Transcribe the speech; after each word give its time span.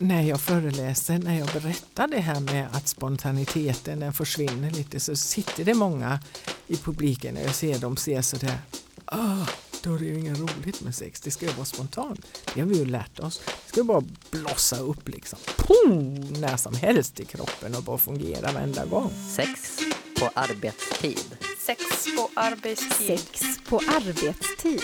när 0.00 0.22
jag 0.22 0.40
föreläser, 0.40 1.18
när 1.18 1.38
jag 1.38 1.48
berättar 1.48 2.08
det 2.08 2.20
här 2.20 2.40
med 2.40 2.68
att 2.72 2.88
spontaniteten 2.88 4.00
den 4.00 4.12
försvinner 4.12 4.70
lite 4.70 5.00
så 5.00 5.16
sitter 5.16 5.64
det 5.64 5.74
många 5.74 6.20
i 6.66 6.76
publiken 6.76 7.36
och 7.36 7.42
jag 7.42 7.54
ser 7.54 7.78
dem 7.78 7.96
se 7.96 8.22
sådär, 8.22 8.58
ah, 9.04 9.46
då 9.82 9.94
är 9.94 9.98
det 9.98 10.04
ju 10.04 10.18
inget 10.18 10.38
roligt 10.38 10.80
med 10.80 10.94
sex, 10.94 11.20
det 11.20 11.30
ska 11.30 11.46
ju 11.46 11.52
vara 11.52 11.64
spontant. 11.64 12.26
Det 12.54 12.60
har 12.60 12.68
vi 12.68 12.78
ju 12.78 12.84
lärt 12.84 13.20
oss. 13.20 13.40
Det 13.46 13.72
ska 13.72 13.84
bara 13.84 14.02
blossa 14.30 14.78
upp 14.78 15.08
liksom, 15.08 15.38
Pum, 15.56 16.14
när 16.20 16.56
som 16.56 16.74
helst 16.74 17.20
i 17.20 17.24
kroppen 17.24 17.74
och 17.74 17.82
bara 17.82 17.98
fungera 17.98 18.52
varenda 18.52 18.84
gång. 18.84 19.10
Sex 19.36 19.78
på 20.20 20.30
arbetstid. 20.34 21.36
Sex 21.66 21.80
på 22.16 22.30
arbetstid. 22.34 23.18
Sex 23.18 23.42
på 23.68 23.76
arbetstid. 23.76 24.82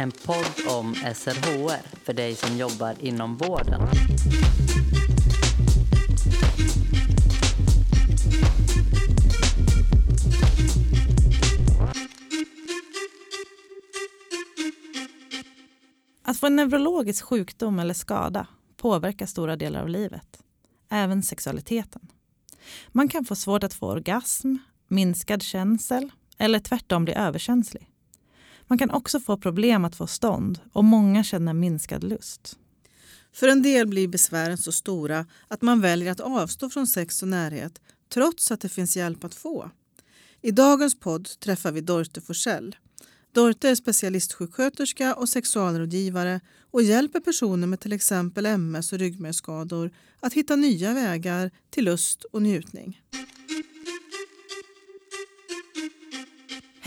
En 0.00 0.10
podd 0.10 0.76
om 0.78 0.94
SRHR 0.94 2.04
för 2.04 2.12
dig 2.12 2.34
som 2.34 2.56
jobbar 2.56 2.94
inom 3.00 3.36
vården. 3.36 3.82
Att 16.22 16.40
få 16.40 16.46
en 16.46 16.56
neurologisk 16.56 17.24
sjukdom 17.24 17.78
eller 17.78 17.94
skada 17.94 18.46
påverkar 18.76 19.26
stora 19.26 19.56
delar 19.56 19.80
av 19.80 19.88
livet, 19.88 20.42
även 20.88 21.22
sexualiteten. 21.22 22.08
Man 22.88 23.08
kan 23.08 23.24
få 23.24 23.34
svårt 23.36 23.64
att 23.64 23.74
få 23.74 23.86
orgasm, 23.86 24.56
minskad 24.88 25.42
känsel 25.42 26.10
eller 26.38 26.58
tvärtom 26.58 27.04
bli 27.04 27.14
överkänslig. 27.14 27.90
Man 28.68 28.78
kan 28.78 28.90
också 28.90 29.20
få 29.20 29.36
problem 29.36 29.84
att 29.84 29.96
få 29.96 30.06
stånd 30.06 30.60
och 30.72 30.84
många 30.84 31.24
känner 31.24 31.52
minskad 31.52 32.04
lust. 32.04 32.58
För 33.32 33.48
en 33.48 33.62
del 33.62 33.86
blir 33.86 34.08
besvären 34.08 34.58
så 34.58 34.72
stora 34.72 35.26
att 35.48 35.62
man 35.62 35.80
väljer 35.80 36.12
att 36.12 36.20
avstå 36.20 36.70
från 36.70 36.86
sex 36.86 37.22
och 37.22 37.28
närhet 37.28 37.80
trots 38.08 38.50
att 38.50 38.60
det 38.60 38.68
finns 38.68 38.96
hjälp 38.96 39.24
att 39.24 39.34
få. 39.34 39.70
I 40.42 40.50
dagens 40.50 41.00
podd 41.00 41.28
träffar 41.40 41.72
vi 41.72 41.80
Dorte 41.80 42.20
Forsell. 42.20 42.76
Dorte 43.32 43.68
är 43.68 43.74
specialistsjuksköterska 43.74 45.14
och 45.14 45.28
sexualrådgivare 45.28 46.40
och 46.70 46.82
hjälper 46.82 47.20
personer 47.20 47.66
med 47.66 47.80
till 47.80 47.92
exempel 47.92 48.46
MS 48.46 48.92
och 48.92 48.98
ryggmärgsskador 48.98 49.90
att 50.20 50.32
hitta 50.32 50.56
nya 50.56 50.94
vägar 50.94 51.50
till 51.70 51.84
lust 51.84 52.24
och 52.24 52.42
njutning. 52.42 53.00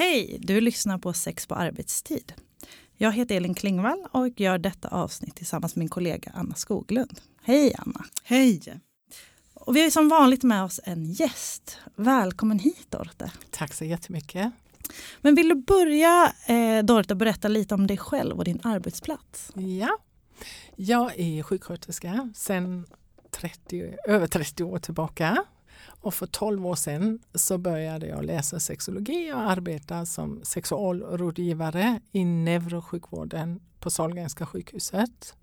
Hej! 0.01 0.37
Du 0.41 0.61
lyssnar 0.61 0.97
på 0.97 1.13
Sex 1.13 1.47
på 1.47 1.55
arbetstid. 1.55 2.33
Jag 2.97 3.11
heter 3.11 3.35
Elin 3.35 3.53
Klingvall 3.53 4.07
och 4.11 4.39
gör 4.39 4.57
detta 4.57 4.87
avsnitt 4.87 5.35
tillsammans 5.35 5.75
med 5.75 5.81
min 5.81 5.89
kollega 5.89 6.31
Anna 6.35 6.55
Skoglund. 6.55 7.21
Hej 7.43 7.75
Anna! 7.77 8.05
Hej! 8.23 8.81
Och 9.53 9.75
vi 9.75 9.83
har 9.83 9.89
som 9.89 10.09
vanligt 10.09 10.43
med 10.43 10.63
oss 10.63 10.79
en 10.83 11.05
gäst. 11.05 11.77
Välkommen 11.95 12.59
hit 12.59 12.85
Dorte. 12.89 13.31
Tack 13.49 13.73
så 13.73 13.85
jättemycket. 13.85 14.51
Men 15.21 15.35
vill 15.35 15.49
du 15.49 15.55
börja 15.55 16.33
eh, 16.47 16.83
Dorte 16.83 17.15
berätta 17.15 17.47
lite 17.47 17.75
om 17.75 17.87
dig 17.87 17.97
själv 17.97 18.37
och 18.37 18.43
din 18.43 18.59
arbetsplats? 18.63 19.51
Ja, 19.55 19.97
jag 20.75 21.19
är 21.19 21.43
sjuksköterska 21.43 22.29
sedan 22.35 22.85
30, 23.31 23.95
över 24.07 24.27
30 24.27 24.63
år 24.63 24.79
tillbaka. 24.79 25.45
Och 26.01 26.13
för 26.13 26.25
12 26.25 26.67
år 26.67 26.75
sedan 26.75 27.19
så 27.33 27.57
började 27.57 28.07
jag 28.07 28.25
läsa 28.25 28.59
sexologi 28.59 29.31
och 29.33 29.39
arbeta 29.39 30.05
som 30.05 30.39
sexualrådgivare 30.43 31.99
i 32.11 32.25
neurosjukvården 32.25 33.59
på 33.79 33.89
Sahlgrenska 33.89 34.45
sjukhuset. 34.45 35.35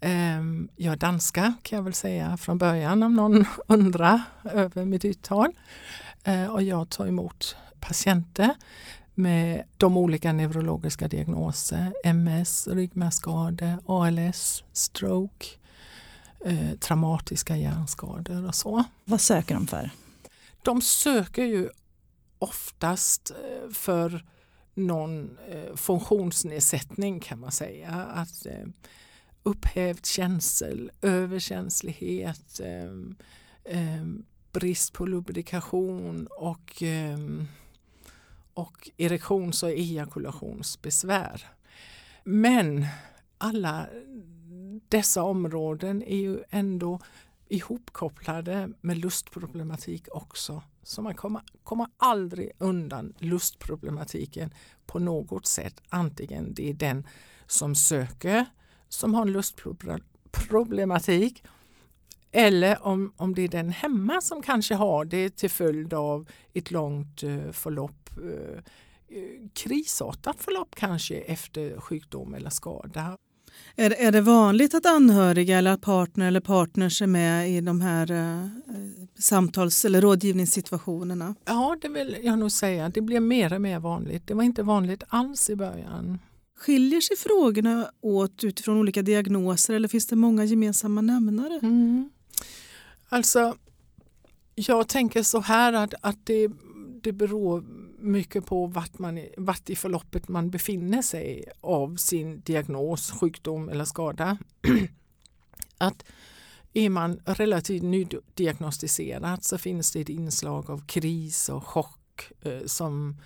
Ehm, 0.00 0.68
jag 0.76 0.92
är 0.92 0.96
danska 0.96 1.54
kan 1.62 1.76
jag 1.76 1.82
väl 1.84 1.94
säga 1.94 2.36
från 2.36 2.58
början 2.58 3.02
om 3.02 3.14
någon 3.14 3.44
undrar 3.66 4.22
över 4.44 4.84
mitt 4.84 5.04
uttal. 5.04 5.52
Eh, 6.24 6.46
och 6.46 6.62
jag 6.62 6.90
tar 6.90 7.06
emot 7.06 7.56
patienter 7.80 8.54
med 9.14 9.64
de 9.76 9.96
olika 9.96 10.32
neurologiska 10.32 11.08
diagnoser, 11.08 11.92
MS, 12.04 12.68
ryggmärgsskador, 12.68 13.78
ALS, 13.86 14.64
stroke, 14.72 15.46
eh, 16.44 16.78
traumatiska 16.80 17.56
hjärnskador 17.56 18.46
och 18.46 18.54
så. 18.54 18.84
Vad 19.04 19.20
söker 19.20 19.54
de 19.54 19.66
för? 19.66 19.90
De 20.62 20.80
söker 20.80 21.44
ju 21.44 21.68
oftast 22.38 23.30
eh, 23.30 23.70
för 23.72 24.24
någon 24.74 25.38
eh, 25.48 25.76
funktionsnedsättning 25.76 27.20
kan 27.20 27.40
man 27.40 27.52
säga. 27.52 27.90
Att 27.90 28.46
eh, 28.46 28.66
upphävd 29.42 30.06
känsel, 30.06 30.90
överkänslighet, 31.02 32.60
eh, 32.60 32.92
eh, 33.78 34.04
brist 34.52 34.92
på 34.92 35.06
lubrikation 35.06 36.26
och, 36.26 36.82
eh, 36.82 37.18
och 38.54 38.90
erektions 38.96 39.62
och 39.62 39.70
ejakulationsbesvär. 39.70 41.46
Men 42.24 42.86
alla 43.38 43.86
dessa 44.90 45.22
områden 45.22 46.02
är 46.02 46.16
ju 46.16 46.42
ändå 46.50 47.00
ihopkopplade 47.48 48.72
med 48.80 48.98
lustproblematik 48.98 50.08
också. 50.10 50.62
Så 50.82 51.02
man 51.02 51.14
kommer, 51.14 51.42
kommer 51.64 51.86
aldrig 51.96 52.50
undan 52.58 53.14
lustproblematiken 53.18 54.54
på 54.86 54.98
något 54.98 55.46
sätt. 55.46 55.80
Antingen 55.88 56.54
det 56.54 56.70
är 56.70 56.74
den 56.74 57.06
som 57.46 57.74
söker 57.74 58.46
som 58.88 59.14
har 59.14 59.22
en 59.22 59.32
lustproblematik 59.32 61.44
eller 62.32 62.86
om, 62.86 63.12
om 63.16 63.34
det 63.34 63.42
är 63.42 63.48
den 63.48 63.70
hemma 63.70 64.20
som 64.20 64.42
kanske 64.42 64.74
har 64.74 65.04
det 65.04 65.36
till 65.36 65.50
följd 65.50 65.94
av 65.94 66.28
ett 66.52 66.70
långt 66.70 67.22
eh, 67.22 67.50
förlopp, 67.52 68.10
eh, 68.16 68.62
krisartat 69.52 70.40
förlopp 70.40 70.74
kanske 70.74 71.16
efter 71.16 71.80
sjukdom 71.80 72.34
eller 72.34 72.50
skada. 72.50 73.16
Är, 73.76 73.90
är 73.90 74.12
det 74.12 74.20
vanligt 74.20 74.74
att 74.74 74.86
anhöriga 74.86 75.58
eller 75.58 75.70
att 75.70 75.80
partner 75.80 76.26
eller 76.26 76.40
partners 76.40 77.02
är 77.02 77.06
med 77.06 77.50
i 77.50 77.60
de 77.60 77.80
här 77.80 78.10
eh, 78.10 78.46
samtals 79.18 79.84
eller 79.84 80.00
rådgivningssituationerna? 80.00 81.34
Ja, 81.44 81.76
det 81.82 81.88
vill 81.88 82.16
jag 82.22 82.38
nog 82.38 82.52
säga. 82.52 82.88
Det 82.88 83.00
blir 83.00 83.20
mer 83.20 83.52
och 83.52 83.60
mer 83.60 83.78
vanligt. 83.78 84.26
Det 84.26 84.34
var 84.34 84.42
inte 84.42 84.62
vanligt 84.62 85.02
alls 85.08 85.50
i 85.50 85.56
början. 85.56 86.18
Skiljer 86.58 87.00
sig 87.00 87.16
frågorna 87.16 87.90
åt 88.00 88.44
utifrån 88.44 88.76
olika 88.76 89.02
diagnoser 89.02 89.74
eller 89.74 89.88
finns 89.88 90.06
det 90.06 90.16
många 90.16 90.44
gemensamma 90.44 91.00
nämnare? 91.00 91.58
Mm. 91.62 92.10
Alltså, 93.08 93.54
jag 94.54 94.88
tänker 94.88 95.22
så 95.22 95.40
här 95.40 95.72
att, 95.72 95.94
att 96.00 96.26
det, 96.26 96.50
det 97.02 97.12
beror 97.12 97.64
mycket 98.00 98.46
på 98.46 98.66
vart, 98.66 98.98
man, 98.98 99.20
vart 99.36 99.70
i 99.70 99.76
förloppet 99.76 100.28
man 100.28 100.50
befinner 100.50 101.02
sig 101.02 101.44
av 101.60 101.96
sin 101.96 102.40
diagnos, 102.40 103.10
sjukdom 103.10 103.68
eller 103.68 103.84
skada. 103.84 104.38
att 105.78 106.04
är 106.72 106.88
man 106.88 107.20
relativt 107.24 107.82
nydiagnostiserad 107.82 109.44
så 109.44 109.58
finns 109.58 109.92
det 109.92 110.00
ett 110.00 110.08
inslag 110.08 110.70
av 110.70 110.86
kris 110.86 111.48
och 111.48 111.64
chock 111.64 112.32
eh, 112.42 112.64
som, 112.66 113.16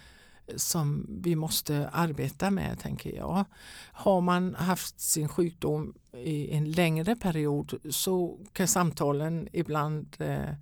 som 0.56 1.06
vi 1.22 1.36
måste 1.36 1.88
arbeta 1.88 2.50
med, 2.50 2.78
tänker 2.78 3.16
jag. 3.16 3.44
Har 3.92 4.20
man 4.20 4.54
haft 4.54 5.00
sin 5.00 5.28
sjukdom 5.28 5.94
i 6.12 6.50
en 6.50 6.72
längre 6.72 7.16
period 7.16 7.74
så 7.90 8.38
kan 8.52 8.68
samtalen 8.68 9.48
ibland 9.52 10.16
eh, 10.18 10.54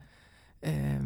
eh, 0.63 1.03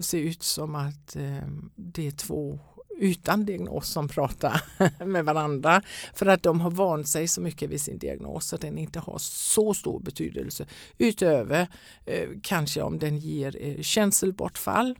se 0.00 0.18
ut 0.18 0.42
som 0.42 0.74
att 0.74 1.16
eh, 1.16 1.48
det 1.76 2.06
är 2.06 2.10
två 2.10 2.58
utan 2.96 3.44
diagnos 3.44 3.88
som 3.88 4.08
pratar 4.08 4.62
med 5.04 5.24
varandra 5.24 5.82
för 6.14 6.26
att 6.26 6.42
de 6.42 6.60
har 6.60 6.70
vant 6.70 7.08
sig 7.08 7.28
så 7.28 7.40
mycket 7.40 7.70
vid 7.70 7.80
sin 7.80 7.98
diagnos 7.98 8.52
att 8.52 8.60
den 8.60 8.78
inte 8.78 9.00
har 9.00 9.18
så 9.18 9.74
stor 9.74 10.00
betydelse 10.00 10.66
utöver 10.98 11.68
eh, 12.06 12.28
kanske 12.42 12.82
om 12.82 12.98
den 12.98 13.18
ger 13.18 13.56
eh, 13.60 13.82
känselbortfall. 13.82 14.98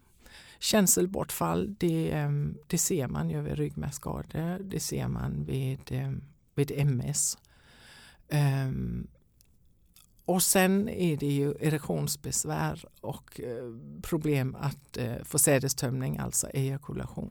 Känselbortfall 0.59 1.75
det, 1.79 2.11
ehm, 2.13 2.57
det 2.67 2.79
ser 2.79 3.09
man 3.09 3.31
ju 3.31 3.41
vid 3.41 3.59
ryggmärgsskador, 3.59 4.59
det 4.59 4.81
ser 4.81 5.09
man 5.09 5.45
vid, 5.45 5.93
ehm, 5.93 6.23
vid 6.55 6.71
MS. 6.87 7.39
Um, 8.29 8.39
ehm, 8.39 9.07
och 10.25 10.43
sen 10.43 10.88
är 10.88 11.17
det 11.17 11.32
ju 11.32 11.55
erektionsbesvär 11.61 12.85
och 13.00 13.41
eh, 13.41 13.75
problem 14.03 14.56
att 14.61 14.97
eh, 14.97 15.23
få 15.25 15.38
sädestömning, 15.38 16.19
alltså 16.19 16.49
ejakulation. 16.49 17.31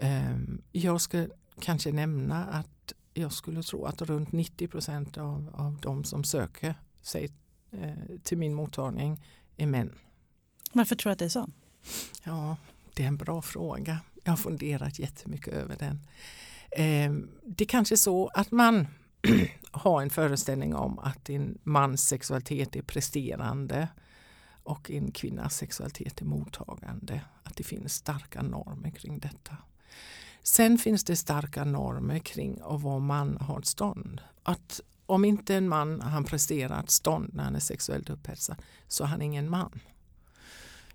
Ehm, 0.00 0.62
jag 0.72 1.00
ska 1.00 1.26
kanske 1.60 1.92
nämna 1.92 2.44
att 2.44 2.92
jag 3.14 3.32
skulle 3.32 3.62
tro 3.62 3.84
att 3.84 4.02
runt 4.02 4.32
90 4.32 4.68
procent 4.68 5.18
av, 5.18 5.50
av 5.54 5.78
de 5.82 6.04
som 6.04 6.24
söker 6.24 6.74
sig 7.02 7.30
eh, 7.70 8.18
till 8.22 8.38
min 8.38 8.54
mottagning 8.54 9.24
är 9.56 9.66
män. 9.66 9.94
Varför 10.72 10.96
tror 10.96 11.10
du 11.10 11.12
att 11.12 11.18
det 11.18 11.24
är 11.24 11.28
så? 11.28 11.50
Ja, 12.24 12.56
det 12.94 13.02
är 13.02 13.08
en 13.08 13.16
bra 13.16 13.42
fråga. 13.42 13.98
Jag 14.24 14.32
har 14.32 14.36
funderat 14.36 14.98
jättemycket 14.98 15.54
över 15.54 15.76
den. 15.78 16.00
Ehm, 16.70 17.30
det 17.44 17.64
kanske 17.64 17.94
är 17.94 17.96
så 17.96 18.28
att 18.28 18.50
man 18.50 18.86
ha 19.72 20.02
en 20.02 20.10
föreställning 20.10 20.74
om 20.74 20.98
att 20.98 21.30
en 21.30 21.58
mans 21.62 22.08
sexualitet 22.08 22.76
är 22.76 22.82
presterande 22.82 23.88
och 24.62 24.90
en 24.90 25.12
kvinnas 25.12 25.56
sexualitet 25.56 26.20
är 26.20 26.24
mottagande. 26.24 27.20
Att 27.42 27.56
det 27.56 27.64
finns 27.64 27.94
starka 27.94 28.42
normer 28.42 28.90
kring 28.90 29.18
detta. 29.18 29.56
Sen 30.42 30.78
finns 30.78 31.04
det 31.04 31.16
starka 31.16 31.64
normer 31.64 32.18
kring 32.18 32.60
att 32.62 32.82
vara 32.82 32.98
man 32.98 33.36
har 33.40 33.58
ett 33.58 33.66
stånd. 33.66 34.20
Att 34.42 34.80
om 35.06 35.24
inte 35.24 35.54
en 35.54 35.68
man 35.68 36.00
han 36.00 36.24
presterar 36.24 36.80
ett 36.80 36.90
stånd 36.90 37.34
när 37.34 37.44
han 37.44 37.54
är 37.54 37.60
sexuellt 37.60 38.10
upphetsad 38.10 38.56
så 38.88 39.04
är 39.04 39.08
han 39.08 39.22
ingen 39.22 39.50
man. 39.50 39.80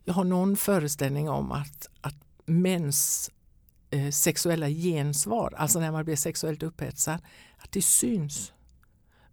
Jag 0.04 0.14
har 0.14 0.24
någon 0.24 0.58
föreställning 0.58 1.30
om 1.30 1.52
att, 1.52 1.90
att 2.02 2.16
mäns 2.46 3.32
eh, 3.90 4.12
sexuella 4.12 4.70
gensvar, 4.70 5.54
alltså 5.58 5.80
när 5.80 5.92
man 5.92 6.06
blir 6.06 6.16
sexuellt 6.16 6.64
upphetsad, 6.64 7.22
att 7.66 7.72
det 7.72 7.82
syns. 7.82 8.54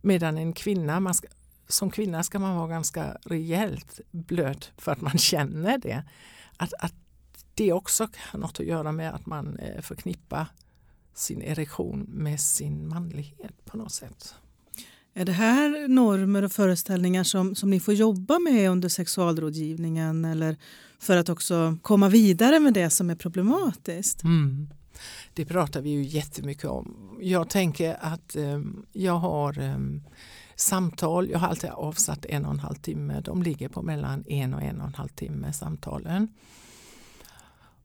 Medan 0.00 0.38
en 0.38 0.52
kvinna, 0.52 1.14
ska, 1.14 1.28
som 1.68 1.90
kvinna 1.90 2.22
ska 2.22 2.38
man 2.38 2.56
vara 2.56 2.68
ganska 2.68 3.16
rejält 3.24 4.00
blöt 4.10 4.72
för 4.78 4.92
att 4.92 5.00
man 5.00 5.18
känner 5.18 5.78
det. 5.78 6.04
Att, 6.56 6.72
att 6.78 6.94
det 7.54 7.72
också 7.72 8.08
har 8.18 8.38
något 8.38 8.60
att 8.60 8.66
göra 8.66 8.92
med 8.92 9.14
att 9.14 9.26
man 9.26 9.56
eh, 9.56 9.82
förknippar 9.82 10.46
sin 11.14 11.42
erektion 11.42 12.00
med 12.00 12.40
sin 12.40 12.88
manlighet 12.88 13.64
på 13.64 13.76
något 13.76 13.92
sätt. 13.92 14.34
Är 15.14 15.24
det 15.24 15.32
här 15.32 15.88
normer 15.88 16.42
och 16.42 16.52
föreställningar 16.52 17.24
som, 17.24 17.54
som 17.54 17.70
ni 17.70 17.80
får 17.80 17.94
jobba 17.94 18.38
med 18.38 18.70
under 18.70 18.88
sexualrådgivningen 18.88 20.24
eller 20.24 20.56
för 20.98 21.16
att 21.16 21.28
också 21.28 21.78
komma 21.82 22.08
vidare 22.08 22.60
med 22.60 22.74
det 22.74 22.90
som 22.90 23.10
är 23.10 23.14
problematiskt? 23.14 24.22
Mm. 24.22 24.68
Det 25.34 25.44
pratar 25.44 25.80
vi 25.80 25.90
ju 25.90 26.02
jättemycket 26.02 26.64
om. 26.64 27.18
Jag 27.20 27.50
tänker 27.50 27.96
att 28.00 28.36
eh, 28.36 28.60
jag 28.92 29.18
har 29.18 29.58
eh, 29.58 29.78
samtal, 30.56 31.30
jag 31.30 31.38
har 31.38 31.48
alltid 31.48 31.70
avsatt 31.70 32.26
en 32.26 32.44
och 32.44 32.52
en 32.52 32.60
halv 32.60 32.74
timme. 32.76 33.20
De 33.20 33.42
ligger 33.42 33.68
på 33.68 33.82
mellan 33.82 34.24
en 34.28 34.54
och 34.54 34.62
en 34.62 34.80
och 34.80 34.86
en 34.86 34.94
halv 34.94 35.08
timme 35.08 35.52
samtalen. 35.52 36.28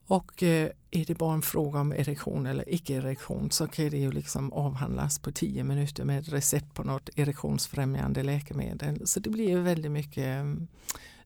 Och 0.07 0.43
eh, 0.43 0.69
är 0.91 1.05
det 1.05 1.17
bara 1.17 1.33
en 1.33 1.41
fråga 1.41 1.79
om 1.79 1.91
erektion 1.91 2.45
eller 2.45 2.73
icke-erektion 2.73 3.51
så 3.51 3.67
kan 3.67 3.89
det 3.89 3.97
ju 3.97 4.11
liksom 4.11 4.53
avhandlas 4.53 5.19
på 5.19 5.31
tio 5.31 5.63
minuter 5.63 6.03
med 6.03 6.29
recept 6.29 6.73
på 6.73 6.83
något 6.83 7.09
erektionsfrämjande 7.15 8.23
läkemedel. 8.23 9.07
Så 9.07 9.19
det 9.19 9.29
blir 9.29 9.49
ju 9.49 9.61
väldigt 9.61 9.91
mycket 9.91 10.23
ehm, 10.23 10.67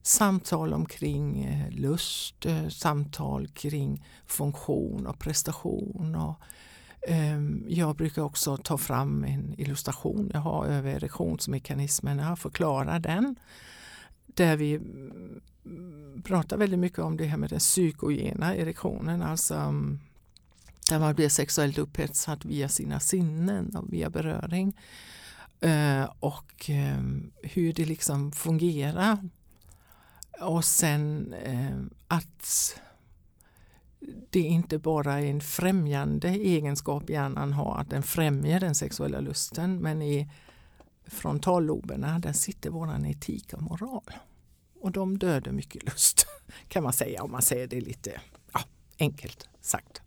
samtal 0.02 0.74
omkring 0.74 1.44
eh, 1.44 1.70
lust, 1.70 2.46
eh, 2.46 2.68
samtal 2.68 3.48
kring 3.48 4.04
funktion 4.26 5.06
och 5.06 5.18
prestation. 5.18 6.14
Och, 6.14 6.40
ehm, 7.08 7.64
jag 7.68 7.96
brukar 7.96 8.22
också 8.22 8.56
ta 8.56 8.78
fram 8.78 9.24
en 9.24 9.54
illustration 9.60 10.30
jag 10.34 10.40
har 10.40 10.66
över 10.66 10.90
erektionsmekanismerna 10.90 12.32
och 12.32 12.38
förklara 12.38 12.98
den. 12.98 13.36
Där 14.26 14.56
vi 14.56 14.74
mm, 14.74 16.22
pratar 16.24 16.56
väldigt 16.56 16.78
mycket 16.78 16.98
om 16.98 17.16
det 17.16 17.24
här 17.24 17.36
med 17.36 17.50
den 17.50 17.58
psykogena 17.58 18.56
erektionen, 18.56 19.22
alltså 19.22 19.54
mm, 19.54 20.00
där 20.88 20.98
man 20.98 21.14
blir 21.14 21.28
sexuellt 21.28 21.78
upphetsad 21.78 22.44
via 22.44 22.68
sina 22.68 23.00
sinnen 23.00 23.76
och 23.76 23.92
via 23.92 24.10
beröring. 24.10 24.76
Eh, 25.60 26.10
och 26.20 26.70
ehm, 26.70 27.30
hur 27.42 27.72
det 27.72 27.84
liksom 27.84 28.32
fungerar. 28.32 29.18
Och 30.40 30.64
sen 30.64 31.32
eh, 31.32 31.76
att 32.08 32.80
det 34.30 34.40
inte 34.40 34.78
bara 34.78 35.20
är 35.20 35.26
en 35.26 35.40
främjande 35.40 36.28
egenskap 36.28 37.10
hjärnan 37.10 37.52
har, 37.52 37.78
att 37.78 37.90
den 37.90 38.02
främjar 38.02 38.60
den 38.60 38.74
sexuella 38.74 39.20
lusten, 39.20 39.78
men 39.78 40.02
i 40.02 40.30
frontalloberna 41.06 42.18
där 42.18 42.32
sitter 42.32 42.70
våran 42.70 43.06
etik 43.06 43.52
och 43.52 43.62
moral. 43.62 44.12
Och 44.80 44.92
de 44.92 45.18
dödar 45.18 45.52
mycket 45.52 45.82
lust 45.82 46.26
kan 46.68 46.82
man 46.82 46.92
säga 46.92 47.22
om 47.22 47.30
man 47.30 47.42
säger 47.42 47.66
det 47.66 47.80
lite 47.80 48.20
ja, 48.52 48.60
enkelt 48.98 49.48
sagt. 49.60 50.01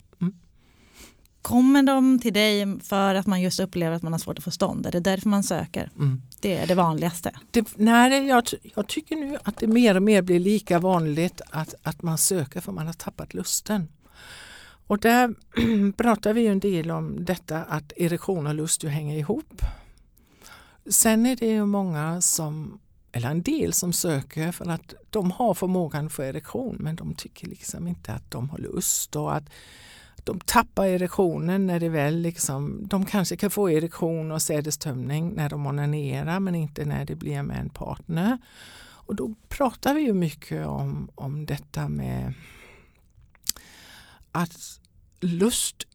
Mm. 1.50 1.62
Kommer 1.62 1.82
de 1.82 2.18
till 2.18 2.32
dig 2.32 2.80
för 2.80 3.14
att 3.14 3.26
man 3.26 3.40
just 3.42 3.60
upplever 3.60 3.96
att 3.96 4.02
man 4.02 4.12
har 4.12 4.18
svårt 4.18 4.38
att 4.38 4.44
få 4.44 4.50
stånd? 4.50 4.86
Är 4.86 4.92
det 4.92 5.00
därför 5.00 5.28
man 5.28 5.42
söker? 5.42 5.90
Mm. 5.96 6.22
Det 6.40 6.56
är 6.56 6.66
det 6.66 6.74
vanligaste? 6.74 7.30
Det, 7.50 7.66
nej, 7.76 8.26
jag, 8.26 8.44
jag, 8.74 8.88
tycker 8.88 9.16
nu 9.16 9.38
att 9.42 9.58
det 9.58 9.66
mer 9.66 9.96
och 9.96 10.02
mer 10.02 10.22
blir 10.22 10.40
lika 10.40 10.78
vanligt 10.78 11.40
att, 11.50 11.74
att 11.82 12.02
man 12.02 12.18
söker 12.18 12.60
för 12.60 12.72
man 12.72 12.86
har 12.86 12.92
tappat 12.92 13.34
lusten. 13.34 13.88
Och 14.86 14.98
där 14.98 15.34
pratar 15.96 16.32
vi 16.32 16.46
en 16.46 16.60
del 16.60 16.90
om 16.90 17.24
detta 17.24 17.62
att 17.62 17.92
erektion 17.96 18.46
och 18.46 18.54
lust 18.54 18.84
ju 18.84 18.88
hänger 18.88 19.18
ihop. 19.18 19.62
Sen 20.90 21.26
är 21.26 21.36
det 21.36 21.46
ju 21.46 21.66
många 21.66 22.20
som 22.20 22.80
eller 23.12 23.30
en 23.30 23.42
del 23.42 23.72
som 23.72 23.92
söker 23.92 24.52
för 24.52 24.70
att 24.70 24.94
de 25.10 25.30
har 25.30 25.54
förmågan 25.54 26.10
för 26.10 26.22
erektion 26.22 26.76
men 26.80 26.96
de 26.96 27.14
tycker 27.14 27.46
liksom 27.46 27.88
inte 27.88 28.12
att 28.12 28.30
de 28.30 28.50
har 28.50 28.58
lust 28.58 29.16
och 29.16 29.36
att 29.36 29.44
de 30.26 30.40
tappar 30.40 30.86
erektionen 30.86 31.66
när 31.66 31.80
det 31.80 31.88
väl 31.88 32.16
liksom, 32.20 32.86
de 32.88 33.04
kanske 33.04 33.36
kan 33.36 33.50
få 33.50 33.70
erektion 33.70 34.32
och 34.32 34.42
sädestömning 34.42 35.34
när 35.34 35.48
de 35.48 35.66
onanerar 35.66 36.40
men 36.40 36.54
inte 36.54 36.84
när 36.84 37.04
det 37.04 37.14
blir 37.14 37.42
med 37.42 37.60
en 37.60 37.68
partner. 37.68 38.38
Och 38.78 39.14
då 39.14 39.34
pratar 39.48 39.94
vi 39.94 40.00
ju 40.00 40.12
mycket 40.12 40.66
om, 40.66 41.10
om 41.14 41.46
detta 41.46 41.88
med 41.88 42.34
att 44.32 44.80
lust 45.20 45.86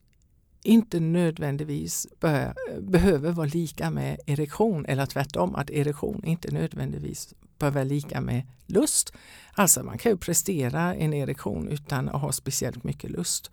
inte 0.62 1.00
nödvändigtvis 1.00 2.06
be 2.20 2.54
behöver 2.80 3.32
vara 3.32 3.46
lika 3.46 3.90
med 3.90 4.20
erektion 4.26 4.86
eller 4.86 5.06
tvärtom 5.06 5.54
att 5.54 5.70
erektion 5.70 6.24
inte 6.24 6.50
nödvändigtvis 6.50 7.34
behöver 7.58 7.80
vara 7.80 7.88
lika 7.88 8.20
med 8.20 8.42
lust. 8.66 9.12
Alltså 9.54 9.82
man 9.82 9.98
kan 9.98 10.12
ju 10.12 10.18
prestera 10.18 10.94
en 10.94 11.14
erektion 11.14 11.68
utan 11.68 12.08
att 12.08 12.20
ha 12.20 12.32
speciellt 12.32 12.84
mycket 12.84 13.10
lust. 13.10 13.50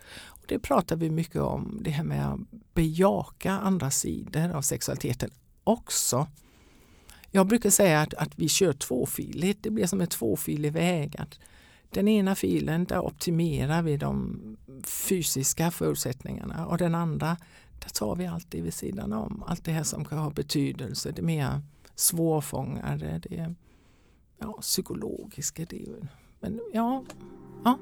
Det 0.50 0.60
pratar 0.60 0.96
vi 0.96 1.10
mycket 1.10 1.42
om, 1.42 1.80
det 1.82 1.90
här 1.90 2.04
med 2.04 2.34
att 2.34 2.40
bejaka 2.74 3.52
andra 3.52 3.92
sidor 3.92 4.52
av 4.52 4.62
sexualiteten 4.62 5.30
också. 5.64 6.28
Jag 7.32 7.48
brukar 7.48 7.70
säga 7.70 8.02
att, 8.02 8.14
att 8.14 8.40
vi 8.40 8.50
kör 8.50 8.74
tvåfiligt, 8.74 9.64
det 9.64 9.70
blir 9.70 9.88
som 9.88 10.02
en 10.02 10.08
tvåfilig 10.08 10.74
väg. 10.74 11.16
Att 11.20 11.40
den 11.90 12.08
ena 12.08 12.36
filen 12.36 12.86
där 12.86 13.00
optimerar 13.00 13.82
vi 13.82 13.98
de 13.98 14.40
fysiska 14.84 15.72
förutsättningarna 15.72 16.68
och 16.68 16.78
den 16.78 16.96
andra 16.96 17.38
där 17.80 17.90
tar 17.90 18.16
vi 18.16 18.28
allt 18.28 18.52
det 18.52 18.62
vid 18.62 18.74
sidan 18.74 19.14
om. 19.14 19.44
Allt 19.48 19.66
det 19.66 19.72
här 19.72 19.84
som 19.84 20.06
kan 20.06 20.18
ha 20.18 20.30
betydelse, 20.30 21.12
det 21.12 21.22
mer 21.22 21.62
svårfångade, 21.96 23.22
det 23.30 23.56
ja, 24.40 24.58
psykologiska. 24.62 25.66
Det, 25.66 25.86
men 26.40 26.60
ja, 26.74 27.04
ja. 27.64 27.80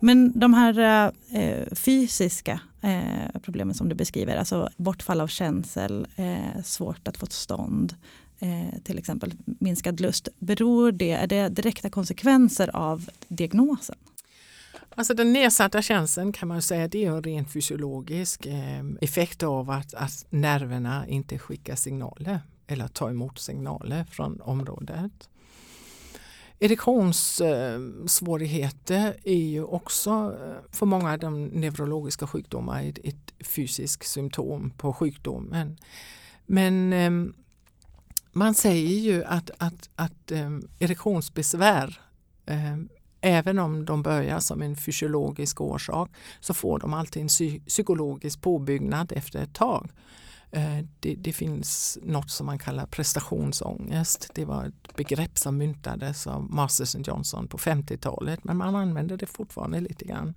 Men 0.00 0.38
de 0.38 0.54
här 0.54 1.12
eh, 1.32 1.74
fysiska 1.74 2.60
eh, 2.82 3.40
problemen 3.42 3.74
som 3.74 3.88
du 3.88 3.94
beskriver, 3.94 4.36
alltså 4.36 4.70
bortfall 4.76 5.20
av 5.20 5.26
känsel, 5.26 6.06
eh, 6.16 6.62
svårt 6.64 7.08
att 7.08 7.16
få 7.16 7.26
stånd, 7.26 7.94
eh, 8.38 8.80
till 8.84 8.98
exempel 8.98 9.32
minskad 9.44 10.00
lust. 10.00 10.28
Beror 10.38 10.92
det, 10.92 11.12
är 11.12 11.26
det 11.26 11.48
direkta 11.48 11.90
konsekvenser 11.90 12.76
av 12.76 13.10
diagnosen? 13.28 13.96
Alltså 14.94 15.14
den 15.14 15.32
nedsatta 15.32 15.82
känseln 15.82 16.32
kan 16.32 16.48
man 16.48 16.62
säga 16.62 16.88
det 16.88 17.04
är 17.04 17.10
en 17.10 17.22
rent 17.22 17.52
fysiologisk 17.52 18.46
eh, 18.46 18.84
effekt 19.00 19.42
av 19.42 19.70
att, 19.70 19.94
att 19.94 20.26
nerverna 20.30 21.06
inte 21.08 21.38
skickar 21.38 21.76
signaler 21.76 22.40
eller 22.66 22.88
tar 22.88 23.10
emot 23.10 23.38
signaler 23.38 24.04
från 24.04 24.40
området. 24.40 25.28
Erektionssvårigheter 26.60 29.16
är 29.24 29.34
ju 29.34 29.64
också 29.64 30.10
eh, 30.10 30.56
för 30.72 30.86
många 30.86 31.12
av 31.12 31.18
de 31.18 31.44
neurologiska 31.44 32.26
sjukdomar 32.26 32.82
ett, 32.82 32.98
ett 33.04 33.34
fysiskt 33.46 34.08
symptom 34.08 34.70
på 34.70 34.92
sjukdomen. 34.92 35.78
Men 36.46 36.92
ehm, 36.92 37.34
man 38.32 38.54
säger 38.54 38.98
ju 38.98 39.24
att, 39.24 39.50
att, 39.58 39.88
att 39.96 40.30
ehm, 40.30 40.68
erektionsbesvär 40.78 42.00
ehm, 42.46 42.88
Även 43.20 43.58
om 43.58 43.84
de 43.84 44.02
börjar 44.02 44.40
som 44.40 44.62
en 44.62 44.76
fysiologisk 44.76 45.60
orsak 45.60 46.10
så 46.40 46.54
får 46.54 46.78
de 46.78 46.94
alltid 46.94 47.22
en 47.22 47.28
psykologisk 47.66 48.40
påbyggnad 48.40 49.12
efter 49.16 49.42
ett 49.42 49.54
tag. 49.54 49.90
Eh, 50.50 50.78
det, 51.00 51.14
det, 51.14 51.32
finns 51.32 51.98
något 52.02 52.30
som 52.30 52.46
man 52.46 52.58
kallar 52.58 52.86
prestationsångest. 52.86 54.30
Det 54.34 54.44
var 54.44 54.64
ett 54.64 54.96
begrepp 54.96 55.38
som 55.38 55.56
myntades 55.56 56.26
av 56.26 56.50
Masters 56.50 56.96
Johnson 57.08 57.48
på 57.48 57.58
50-talet 57.58 58.44
men 58.44 58.56
man 58.56 58.76
använder 58.76 59.16
det 59.16 59.26
fortfarande 59.26 59.80
lite 59.80 60.04
grann. 60.04 60.34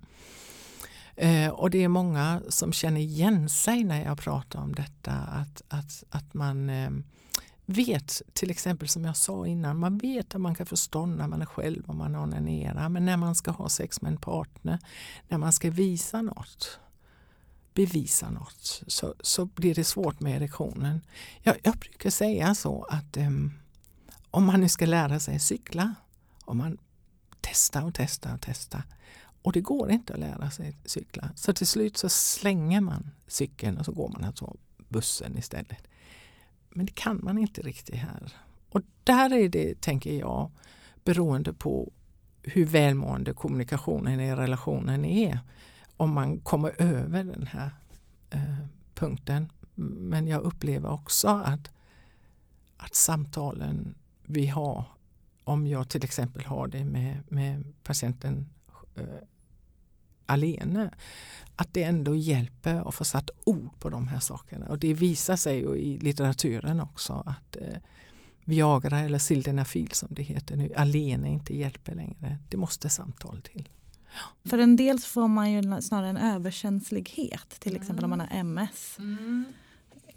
Eh, 1.16 1.48
och 1.48 1.70
det 1.70 1.84
är 1.84 1.88
många 1.88 2.42
som 2.48 2.72
känner 2.72 3.00
igen 3.00 3.48
sig 3.48 3.84
när 3.84 4.04
jag 4.04 4.18
pratar 4.18 4.60
om 4.60 4.74
detta 4.74 5.12
att, 5.12 5.62
att, 5.68 6.04
att 6.10 6.34
man 6.34 6.70
eh, 6.70 6.90
vet, 7.66 8.22
till 8.32 8.50
exempel 8.50 8.88
som 8.88 9.04
jag 9.04 9.16
sa 9.16 9.46
innan, 9.46 9.78
man 9.78 9.98
vet 9.98 10.34
att 10.34 10.40
man 10.40 10.54
kan 10.54 10.66
förstå 10.66 11.06
när 11.06 11.28
man 11.28 11.42
är 11.42 11.46
själv 11.46 11.82
och 11.86 11.94
man 11.94 12.16
onanerar. 12.16 12.88
Men 12.88 13.04
när 13.04 13.16
man 13.16 13.34
ska 13.34 13.50
ha 13.50 13.68
sex 13.68 14.02
med 14.02 14.12
en 14.12 14.18
partner, 14.18 14.78
när 15.28 15.38
man 15.38 15.52
ska 15.52 15.70
visa 15.70 16.22
något, 16.22 16.78
bevisa 17.74 18.30
något, 18.30 18.82
så, 18.86 19.14
så 19.20 19.44
blir 19.44 19.74
det 19.74 19.84
svårt 19.84 20.20
med 20.20 20.36
erektionen. 20.36 21.00
Jag, 21.42 21.56
jag 21.62 21.76
brukar 21.76 22.10
säga 22.10 22.54
så 22.54 22.82
att 22.82 23.16
um, 23.16 23.52
om 24.30 24.44
man 24.44 24.60
nu 24.60 24.68
ska 24.68 24.86
lära 24.86 25.20
sig 25.20 25.40
cykla, 25.40 25.94
om 26.44 26.58
man 26.58 26.78
testar 27.40 27.84
och 27.84 27.94
testar 27.94 28.34
och 28.34 28.40
testar 28.40 28.82
och 29.42 29.52
det 29.52 29.60
går 29.60 29.90
inte 29.90 30.12
att 30.12 30.20
lära 30.20 30.50
sig 30.50 30.76
cykla. 30.84 31.30
Så 31.34 31.52
till 31.52 31.66
slut 31.66 31.96
så 31.96 32.08
slänger 32.08 32.80
man 32.80 33.10
cykeln 33.26 33.78
och 33.78 33.84
så 33.84 33.92
går 33.92 34.08
man 34.08 34.24
alltså 34.24 34.56
bussen 34.88 35.38
istället. 35.38 35.88
Men 36.68 36.86
det 36.86 36.92
kan 36.94 37.20
man 37.22 37.38
inte 37.38 37.62
riktigt 37.62 37.94
här. 37.94 38.32
Och 38.68 38.82
där 39.04 39.32
är 39.32 39.48
det, 39.48 39.80
tänker 39.80 40.18
jag, 40.18 40.50
beroende 41.04 41.52
på 41.52 41.92
hur 42.42 42.66
välmående 42.66 43.34
kommunikationen 43.34 44.20
i 44.20 44.34
relationen 44.34 45.04
är. 45.04 45.38
Om 46.02 46.14
man 46.14 46.40
kommer 46.40 46.82
över 46.82 47.24
den 47.24 47.46
här 47.46 47.70
eh, 48.30 48.66
punkten. 48.94 49.52
Men 49.74 50.26
jag 50.26 50.42
upplever 50.42 50.90
också 50.90 51.28
att, 51.28 51.70
att 52.76 52.94
samtalen 52.94 53.94
vi 54.22 54.46
har, 54.46 54.84
om 55.44 55.66
jag 55.66 55.88
till 55.88 56.04
exempel 56.04 56.44
har 56.44 56.66
det 56.66 56.84
med, 56.84 57.22
med 57.28 57.64
patienten 57.82 58.48
eh, 58.94 59.04
alene, 60.26 60.90
att 61.56 61.74
det 61.74 61.82
ändå 61.82 62.14
hjälper 62.14 62.88
att 62.88 62.94
få 62.94 63.04
satt 63.04 63.30
ord 63.44 63.80
på 63.80 63.90
de 63.90 64.08
här 64.08 64.20
sakerna. 64.20 64.66
Och 64.66 64.78
det 64.78 64.94
visar 64.94 65.36
sig 65.36 65.58
ju 65.58 65.76
i 65.76 65.98
litteraturen 65.98 66.80
också 66.80 67.22
att 67.26 67.56
eh, 67.56 67.78
Viagra 68.44 69.00
eller 69.00 69.18
sildenafil 69.18 69.90
som 69.90 70.08
det 70.10 70.22
heter 70.22 70.56
nu, 70.56 70.72
alene 70.76 71.28
inte 71.28 71.56
hjälper 71.56 71.94
längre. 71.94 72.38
Det 72.48 72.56
måste 72.56 72.88
samtal 72.88 73.42
till. 73.42 73.68
För 74.44 74.58
en 74.58 74.76
del 74.76 74.98
får 74.98 75.28
man 75.28 75.52
ju 75.52 75.82
snarare 75.82 76.08
en 76.08 76.16
överkänslighet, 76.16 77.60
till 77.60 77.76
exempel 77.76 78.04
mm. 78.04 78.12
om 78.12 78.18
man 78.18 78.28
har 78.28 78.38
MS. 78.38 78.96
Mm. 78.98 79.44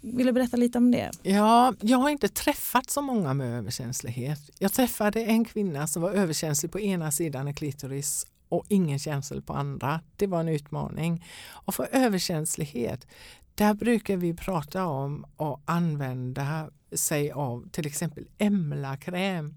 Vill 0.00 0.26
du 0.26 0.32
berätta 0.32 0.56
lite 0.56 0.78
om 0.78 0.90
det? 0.90 1.10
Ja, 1.22 1.74
jag 1.80 1.98
har 1.98 2.10
inte 2.10 2.28
träffat 2.28 2.90
så 2.90 3.02
många 3.02 3.34
med 3.34 3.58
överkänslighet. 3.58 4.50
Jag 4.58 4.72
träffade 4.72 5.24
en 5.24 5.44
kvinna 5.44 5.86
som 5.86 6.02
var 6.02 6.10
överkänslig 6.10 6.72
på 6.72 6.80
ena 6.80 7.12
sidan 7.12 7.48
av 7.48 7.52
klitoris 7.52 8.26
och 8.48 8.64
ingen 8.68 8.98
känsel 8.98 9.42
på 9.42 9.52
andra. 9.52 10.00
Det 10.16 10.26
var 10.26 10.40
en 10.40 10.48
utmaning. 10.48 11.24
Och 11.48 11.74
för 11.74 11.88
överkänslighet, 11.92 13.06
där 13.54 13.74
brukar 13.74 14.16
vi 14.16 14.34
prata 14.34 14.86
om 14.86 15.26
att 15.36 15.60
använda 15.64 16.70
sig 16.92 17.30
av 17.30 17.68
till 17.70 17.86
exempel 17.86 18.28
emlakräm. 18.38 19.54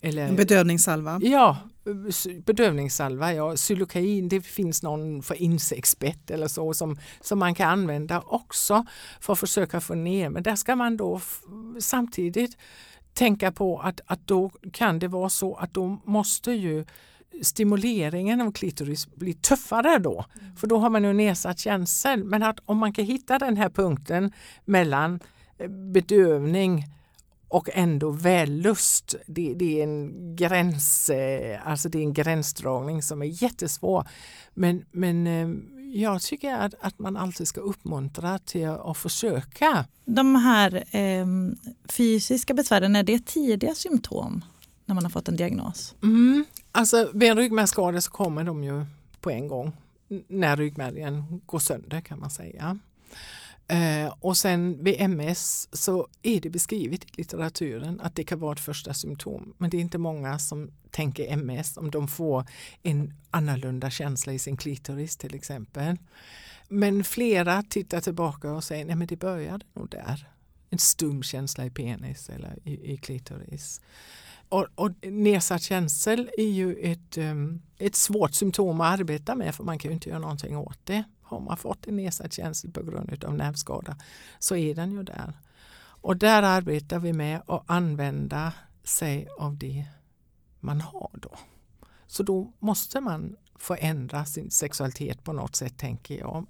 Eller, 0.00 0.32
bedövningssalva? 0.32 1.20
Ja, 1.22 1.56
bedövningssalva. 2.44 3.32
Ja. 3.32 3.56
Xylokain, 3.56 4.28
det 4.28 4.40
finns 4.40 4.82
någon 4.82 5.22
för 5.22 5.34
insektsbett 5.34 6.30
eller 6.30 6.48
så 6.48 6.74
som, 6.74 6.98
som 7.20 7.38
man 7.38 7.54
kan 7.54 7.70
använda 7.70 8.20
också 8.20 8.86
för 9.20 9.32
att 9.32 9.38
försöka 9.38 9.80
få 9.80 9.94
ner. 9.94 10.28
Men 10.28 10.42
där 10.42 10.56
ska 10.56 10.76
man 10.76 10.96
då 10.96 11.20
samtidigt 11.78 12.56
tänka 13.12 13.52
på 13.52 13.78
att, 13.78 14.00
att 14.06 14.26
då 14.26 14.50
kan 14.72 14.98
det 14.98 15.08
vara 15.08 15.28
så 15.28 15.54
att 15.54 15.74
då 15.74 15.98
måste 16.04 16.52
ju 16.52 16.84
stimuleringen 17.42 18.40
av 18.40 18.52
klitoris 18.52 19.14
blir 19.14 19.32
tuffare 19.32 19.98
då. 19.98 20.24
Mm. 20.40 20.56
För 20.56 20.66
då 20.66 20.78
har 20.78 20.90
man 20.90 21.04
ju 21.04 21.12
nedsatt 21.12 21.58
känsel. 21.58 22.24
Men 22.24 22.42
att 22.42 22.58
om 22.64 22.78
man 22.78 22.92
kan 22.92 23.04
hitta 23.04 23.38
den 23.38 23.56
här 23.56 23.68
punkten 23.68 24.32
mellan 24.64 25.20
eh, 25.58 25.68
bedövning 25.68 26.84
och 27.48 27.68
ändå 27.72 28.10
vällust. 28.10 29.14
Det, 29.26 29.54
det, 29.54 29.80
är 29.80 29.82
en 29.82 30.36
gräns, 30.36 31.10
eh, 31.10 31.68
alltså 31.68 31.88
det 31.88 31.98
är 31.98 32.02
en 32.02 32.14
gränsdragning 32.14 33.02
som 33.02 33.22
är 33.22 33.42
jättesvår. 33.42 34.08
Men, 34.54 34.84
men 34.92 35.26
eh, 35.26 35.48
jag 36.02 36.22
tycker 36.22 36.54
att, 36.54 36.74
att 36.80 36.98
man 36.98 37.16
alltid 37.16 37.48
ska 37.48 37.60
uppmuntra 37.60 38.38
till 38.38 38.68
att 38.68 38.96
försöka. 38.96 39.84
De 40.04 40.34
här 40.34 40.96
eh, 40.96 41.26
fysiska 41.88 42.54
besvären, 42.54 42.96
är 42.96 43.02
det 43.02 43.26
tidiga 43.26 43.74
symptom 43.74 44.44
när 44.84 44.94
man 44.94 45.04
har 45.04 45.10
fått 45.10 45.28
en 45.28 45.36
diagnos? 45.36 45.94
Mm. 46.02 46.44
Alltså 46.72 47.10
vid 47.14 47.30
en 47.30 47.36
ryggmärgsskada 47.36 48.00
så 48.00 48.10
kommer 48.10 48.44
de 48.44 48.64
ju 48.64 48.84
på 49.20 49.30
en 49.30 49.48
gång 49.48 49.72
när 50.28 50.56
ryggmärgen 50.56 51.40
går 51.46 51.58
sönder 51.58 52.00
kan 52.00 52.20
man 52.20 52.30
säga. 52.30 52.78
Eh, 53.68 54.14
och 54.20 54.36
sen 54.36 54.84
vid 54.84 55.00
MS 55.00 55.68
så 55.72 56.08
är 56.22 56.40
det 56.40 56.50
beskrivet 56.50 57.04
i 57.04 57.08
litteraturen 57.16 58.00
att 58.00 58.14
det 58.14 58.24
kan 58.24 58.38
vara 58.38 58.52
ett 58.52 58.60
första 58.60 58.94
symptom. 58.94 59.54
Men 59.58 59.70
det 59.70 59.76
är 59.76 59.80
inte 59.80 59.98
många 59.98 60.38
som 60.38 60.70
tänker 60.90 61.32
MS 61.32 61.76
om 61.76 61.90
de 61.90 62.08
får 62.08 62.46
en 62.82 63.14
annorlunda 63.30 63.90
känsla 63.90 64.32
i 64.32 64.38
sin 64.38 64.56
klitoris 64.56 65.16
till 65.16 65.34
exempel. 65.34 65.96
Men 66.68 67.04
flera 67.04 67.62
tittar 67.62 68.00
tillbaka 68.00 68.52
och 68.52 68.64
säger 68.64 68.84
nej 68.84 68.96
men 68.96 69.06
det 69.06 69.16
började 69.16 69.64
nog 69.74 69.90
där. 69.90 70.28
En 70.70 70.78
stum 70.78 71.22
känsla 71.22 71.66
i 71.66 71.70
penis 71.70 72.28
eller 72.30 72.58
i, 72.64 72.92
i 72.92 72.96
klitoris. 72.96 73.80
Och, 74.48 74.66
och 74.74 74.90
nedsatt 75.06 75.62
känsel 75.62 76.30
är 76.38 76.50
ju 76.50 76.74
ett, 76.74 77.18
um, 77.18 77.62
ett 77.78 77.96
svårt 77.96 78.34
symptom 78.34 78.80
att 78.80 79.00
arbeta 79.00 79.34
med 79.34 79.54
för 79.54 79.64
man 79.64 79.78
kan 79.78 79.90
ju 79.90 79.94
inte 79.94 80.08
göra 80.08 80.18
någonting 80.18 80.56
åt 80.56 80.78
det. 80.84 81.04
Har 81.26 81.40
man 81.40 81.56
fått 81.56 81.86
en 81.86 81.96
nedsatt 81.96 82.32
känsel 82.32 82.70
på 82.70 82.82
grund 82.82 83.24
av 83.24 83.34
nervskada 83.34 83.96
så 84.38 84.56
är 84.56 84.74
den 84.74 84.92
ju 84.92 85.02
där. 85.02 85.32
Och 85.78 86.16
där 86.16 86.42
arbetar 86.42 86.98
vi 86.98 87.12
med 87.12 87.42
att 87.46 87.64
använda 87.66 88.52
sig 88.84 89.28
av 89.38 89.58
det 89.58 89.86
man 90.60 90.80
har 90.80 91.10
då. 91.12 91.36
Så 92.06 92.22
då 92.22 92.52
måste 92.58 93.00
man 93.00 93.36
förändra 93.58 94.24
sin 94.24 94.50
sexualitet 94.50 95.24
på 95.24 95.32
något 95.32 95.56
sätt 95.56 95.78
tänker 95.78 96.18
jag. 96.18 96.46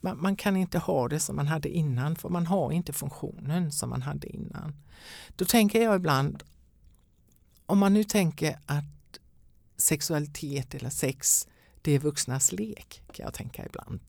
Man, 0.00 0.22
man, 0.22 0.36
kan 0.36 0.56
inte 0.56 0.78
ha 0.78 1.08
det 1.08 1.20
som 1.20 1.36
man 1.36 1.46
hade 1.46 1.68
innan 1.68 2.16
för 2.16 2.28
man 2.28 2.46
har 2.46 2.72
inte 2.72 2.92
funktionen 2.92 3.72
som 3.72 3.90
man 3.90 4.02
hade 4.02 4.28
innan. 4.28 4.74
Då 5.36 5.44
tänker 5.44 5.82
jag 5.82 5.96
ibland 5.96 6.42
om 7.66 7.78
man 7.78 7.94
nu 7.94 8.04
tänker 8.04 8.58
att 8.66 8.84
sexualitet 9.76 10.74
eller 10.74 10.90
sex 10.90 11.48
det 11.82 11.92
är 11.92 11.98
vuxnas 11.98 12.52
lek 12.52 13.02
kan 13.12 13.24
jag 13.24 13.34
tänka 13.34 13.66
ibland. 13.66 14.00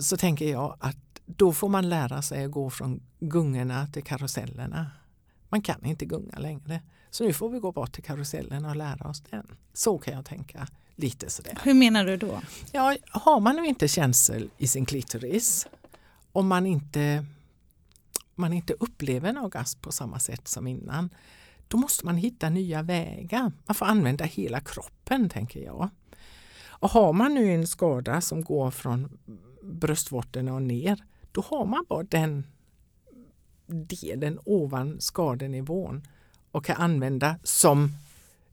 Så 0.00 0.16
tänker 0.16 0.50
jag 0.50 0.76
att 0.80 0.96
då 1.26 1.52
får 1.52 1.68
man 1.68 1.88
lära 1.88 2.22
sig 2.22 2.44
att 2.44 2.50
gå 2.50 2.70
från 2.70 3.02
gungorna 3.20 3.86
till 3.86 4.04
karusellerna. 4.04 4.90
Man 5.48 5.62
kan 5.62 5.84
inte 5.84 6.04
gunga 6.04 6.38
längre. 6.38 6.82
Så 7.10 7.24
nu 7.24 7.32
får 7.32 7.48
vi 7.48 7.58
gå 7.58 7.72
bort 7.72 7.92
till 7.92 8.02
karusellen 8.02 8.64
och 8.64 8.76
lära 8.76 9.08
oss 9.08 9.20
den. 9.30 9.46
Så 9.72 9.98
kan 9.98 10.14
jag 10.14 10.24
tänka 10.24 10.68
lite 10.96 11.30
sådär. 11.30 11.58
Hur 11.62 11.74
menar 11.74 12.04
du 12.04 12.16
då? 12.16 12.40
Ja, 12.72 12.96
har 13.10 13.40
man 13.40 13.56
nu 13.56 13.66
inte 13.66 13.88
känsel 13.88 14.50
i 14.58 14.66
sin 14.66 14.86
klitoris, 14.86 15.66
om 16.32 16.48
man 16.48 16.66
inte, 16.66 17.24
man 18.34 18.52
inte 18.52 18.72
upplever 18.72 19.28
en 19.28 19.38
orgasm 19.38 19.80
på 19.80 19.92
samma 19.92 20.18
sätt 20.18 20.48
som 20.48 20.66
innan, 20.66 21.10
då 21.68 21.76
måste 21.76 22.06
man 22.06 22.16
hitta 22.16 22.50
nya 22.50 22.82
vägar. 22.82 23.52
Man 23.66 23.74
får 23.74 23.86
använda 23.86 24.24
hela 24.24 24.60
kroppen 24.60 25.28
tänker 25.28 25.60
jag. 25.60 25.90
Och 26.82 26.90
har 26.90 27.12
man 27.12 27.34
nu 27.34 27.54
en 27.54 27.66
skada 27.66 28.20
som 28.20 28.44
går 28.44 28.70
från 28.70 29.18
bröstvårtorna 29.62 30.54
och 30.54 30.62
ner, 30.62 31.04
då 31.32 31.40
har 31.40 31.66
man 31.66 31.84
bara 31.88 32.02
den 32.02 32.46
delen 33.66 34.38
ovan 34.44 35.00
skadenivån 35.00 36.02
och 36.50 36.64
kan 36.64 36.76
använda 36.76 37.38
som 37.42 37.92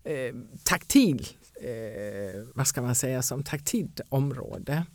eh, 0.04 0.36
taktil, 0.64 1.28
eh, 1.62 2.42
vad 2.54 2.68
ska 2.68 2.82
man 2.82 2.96
säga, 2.96 3.22
som 3.22 3.44
taktilt 3.44 4.02
område. 4.10 4.86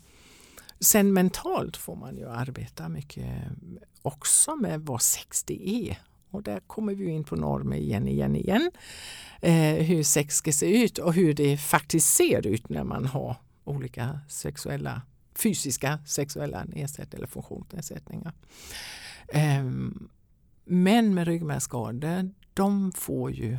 Sen 0.80 1.12
mentalt 1.12 1.76
får 1.76 1.96
man 1.96 2.16
ju 2.16 2.28
arbeta 2.28 2.88
mycket 2.88 3.32
också 4.02 4.56
med 4.56 4.80
vad 4.80 5.02
sex 5.02 5.44
det 5.44 5.68
är 5.68 5.98
och 6.34 6.42
där 6.42 6.60
kommer 6.60 6.94
vi 6.94 7.08
in 7.08 7.24
på 7.24 7.36
normer 7.36 7.76
igen, 7.76 8.08
igen, 8.08 8.36
igen. 8.36 8.70
Eh, 9.40 9.84
hur 9.84 10.02
sex 10.02 10.36
ska 10.36 10.52
se 10.52 10.84
ut 10.84 10.98
och 10.98 11.14
hur 11.14 11.34
det 11.34 11.56
faktiskt 11.56 12.14
ser 12.14 12.46
ut 12.46 12.68
när 12.68 12.84
man 12.84 13.06
har 13.06 13.36
olika 13.64 14.20
sexuella, 14.28 15.02
fysiska 15.34 15.98
sexuella 16.06 16.64
nedsättningar 16.64 17.16
eller 17.16 17.26
funktionsnedsättningar. 17.26 18.32
Eh, 19.28 19.64
män 20.64 21.14
med 21.14 21.26
ryggmärgsskador, 21.26 22.30
de 22.54 22.92
får 22.92 23.30
ju, 23.30 23.58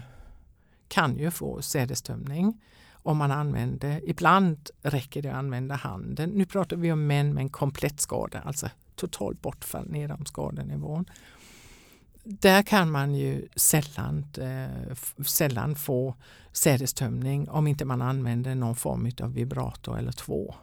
kan 0.88 1.18
ju 1.18 1.32
få 1.32 1.62
sädestömning 1.62 2.62
om 3.06 3.18
man 3.18 3.32
använder, 3.32 4.02
ibland 4.10 4.70
räcker 4.82 5.22
det 5.22 5.30
att 5.30 5.36
använda 5.36 5.76
handen. 5.76 6.30
Nu 6.30 6.46
pratar 6.46 6.78
vi 6.78 6.92
om 6.92 7.08
män 7.08 7.34
med 7.34 7.42
en 7.42 7.50
komplett 7.50 8.02
skada, 8.02 8.42
alltså 8.42 8.70
totalt 8.96 9.42
bortfall 9.42 9.90
nedanför 9.90 10.26
skadenivån 10.26 11.06
där 12.26 12.62
kan 12.62 12.92
man 12.92 13.16
ju 13.16 13.48
sällan, 13.56 14.26
eh, 14.38 14.96
sällan 15.26 15.76
få 15.76 16.16
sädestömning 16.52 17.50
om 17.50 17.68
inte 17.68 17.86
man 17.86 18.02
använder 18.02 18.56
någon 18.56 18.76
form 18.76 19.12
av 19.22 19.34
vibrator 19.34 19.98
eller 19.98 20.12
två. 20.12 20.56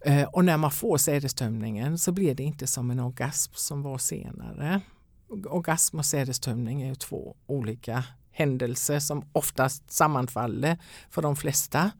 Eh, 0.00 0.22
och 0.22 0.44
när 0.44 0.56
man 0.56 0.70
får 0.70 0.98
sädestömningen 0.98 1.98
så 1.98 2.12
blir 2.12 2.34
det 2.34 2.42
inte 2.42 2.66
som 2.66 2.90
en 2.90 3.00
orgasm 3.00 3.52
som 3.54 3.82
var 3.82 3.98
senare. 3.98 4.80
orgasm 5.28 5.98
och 5.98 6.06
sädestömning 6.06 6.82
är 6.82 6.88
ju 6.88 6.94
två 6.94 7.36
olika 7.46 8.04
händelser 8.30 8.98
som 8.98 9.24
oftast 9.32 9.90
sammanfaller 9.90 10.78
för 11.10 11.22
de 11.22 11.36
flesta. 11.36 11.90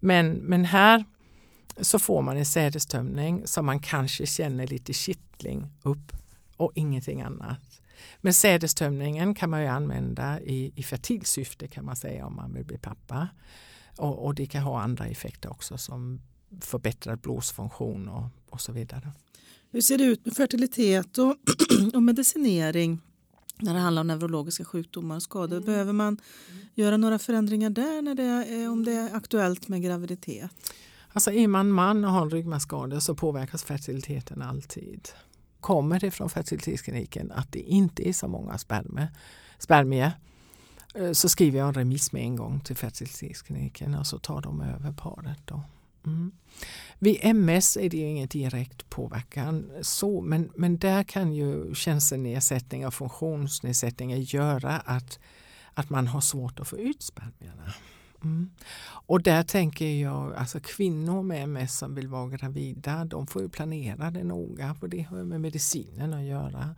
Men, 0.00 0.32
men 0.32 0.64
här 0.64 1.04
så 1.80 1.98
får 1.98 2.22
man 2.22 2.36
en 2.36 2.46
sädestömning 2.46 3.42
som 3.46 3.66
man 3.66 3.80
kanske 3.80 4.26
känner 4.26 4.66
lite 4.66 4.92
kittling 4.92 5.66
upp 5.82 6.12
och 6.56 6.72
ingenting 6.74 7.22
annat. 7.22 7.77
Men 8.20 8.34
sädestömningen 8.34 9.34
kan 9.34 9.50
man 9.50 9.60
ju 9.60 9.66
använda 9.66 10.40
i, 10.40 10.72
i 10.76 10.82
fertilsyfte 10.82 11.68
kan 11.68 11.84
man 11.84 11.96
säga 11.96 12.26
om 12.26 12.36
man 12.36 12.54
vill 12.54 12.64
bli 12.64 12.78
pappa. 12.78 13.28
Och, 13.96 14.26
och 14.26 14.34
det 14.34 14.46
kan 14.46 14.62
ha 14.62 14.80
andra 14.80 15.06
effekter 15.06 15.50
också 15.50 15.78
som 15.78 16.20
förbättrad 16.60 17.18
blodsfunktion 17.18 18.08
och, 18.08 18.24
och 18.50 18.60
så 18.60 18.72
vidare. 18.72 19.12
Hur 19.70 19.80
ser 19.80 19.98
det 19.98 20.04
ut 20.04 20.24
med 20.24 20.36
fertilitet 20.36 21.18
och, 21.18 21.36
och 21.94 22.02
medicinering 22.02 23.00
när 23.60 23.74
det 23.74 23.80
handlar 23.80 24.00
om 24.00 24.06
neurologiska 24.06 24.64
sjukdomar 24.64 25.16
och 25.16 25.22
skador? 25.22 25.56
Mm. 25.56 25.66
Behöver 25.66 25.92
man 25.92 26.18
göra 26.74 26.96
några 26.96 27.18
förändringar 27.18 27.70
där 27.70 28.02
när 28.02 28.14
det 28.14 28.22
är, 28.22 28.70
om 28.70 28.84
det 28.84 28.92
är 28.92 29.16
aktuellt 29.16 29.68
med 29.68 29.82
graviditet? 29.82 30.50
Alltså 31.12 31.32
är 31.32 31.48
man 31.48 31.70
man 31.70 32.04
och 32.04 32.10
har 32.10 32.22
en 32.22 32.30
ryggmärgsskada 32.30 33.00
så 33.00 33.14
påverkas 33.14 33.64
fertiliteten 33.64 34.42
alltid. 34.42 35.08
Kommer 35.60 36.00
det 36.00 36.10
från 36.10 36.30
fertilitetskliniken 36.30 37.32
att 37.32 37.52
det 37.52 37.60
inte 37.60 38.08
är 38.08 38.12
så 38.12 38.28
många 38.28 38.58
spermier, 38.58 39.08
spermier 39.58 40.12
eh, 40.94 41.12
så 41.12 41.28
skriver 41.28 41.58
jag 41.58 41.68
en 41.68 41.74
remiss 41.74 42.12
med 42.12 42.22
en 42.22 42.36
gång 42.36 42.60
till 42.60 42.76
fertilitetskliniken 42.76 43.94
och 43.94 44.06
så 44.06 44.18
tar 44.18 44.40
de 44.40 44.60
över 44.60 44.92
paret. 44.92 45.38
Då. 45.44 45.62
Mm. 46.06 46.32
Vid 46.98 47.18
MS 47.22 47.76
är 47.76 47.90
det 47.90 47.96
ingen 47.96 48.28
direkt 48.28 48.90
påverkan 48.90 49.70
så 49.82 50.20
men, 50.20 50.50
men 50.56 50.78
där 50.78 51.02
kan 51.02 51.32
ju 51.32 51.74
känselnedsättning 51.74 52.86
och 52.86 52.94
funktionsnedsättningar 52.94 54.16
göra 54.16 54.78
att, 54.78 55.18
att 55.74 55.90
man 55.90 56.06
har 56.06 56.20
svårt 56.20 56.60
att 56.60 56.68
få 56.68 56.78
ut 56.78 57.02
spermierna. 57.02 57.74
Mm. 58.24 58.50
Och 59.06 59.22
där 59.22 59.42
tänker 59.42 60.02
jag, 60.02 60.34
alltså 60.34 60.60
kvinnor 60.60 61.22
med 61.22 61.42
MS 61.44 61.78
som 61.78 61.94
vill 61.94 62.08
vara 62.08 62.28
gravida, 62.28 63.04
de 63.04 63.26
får 63.26 63.42
ju 63.42 63.48
planera 63.48 64.10
det 64.10 64.24
noga 64.24 64.74
för 64.74 64.88
det 64.88 65.02
har 65.02 65.24
med 65.24 65.40
medicinen 65.40 66.14
att 66.14 66.24
göra. 66.24 66.74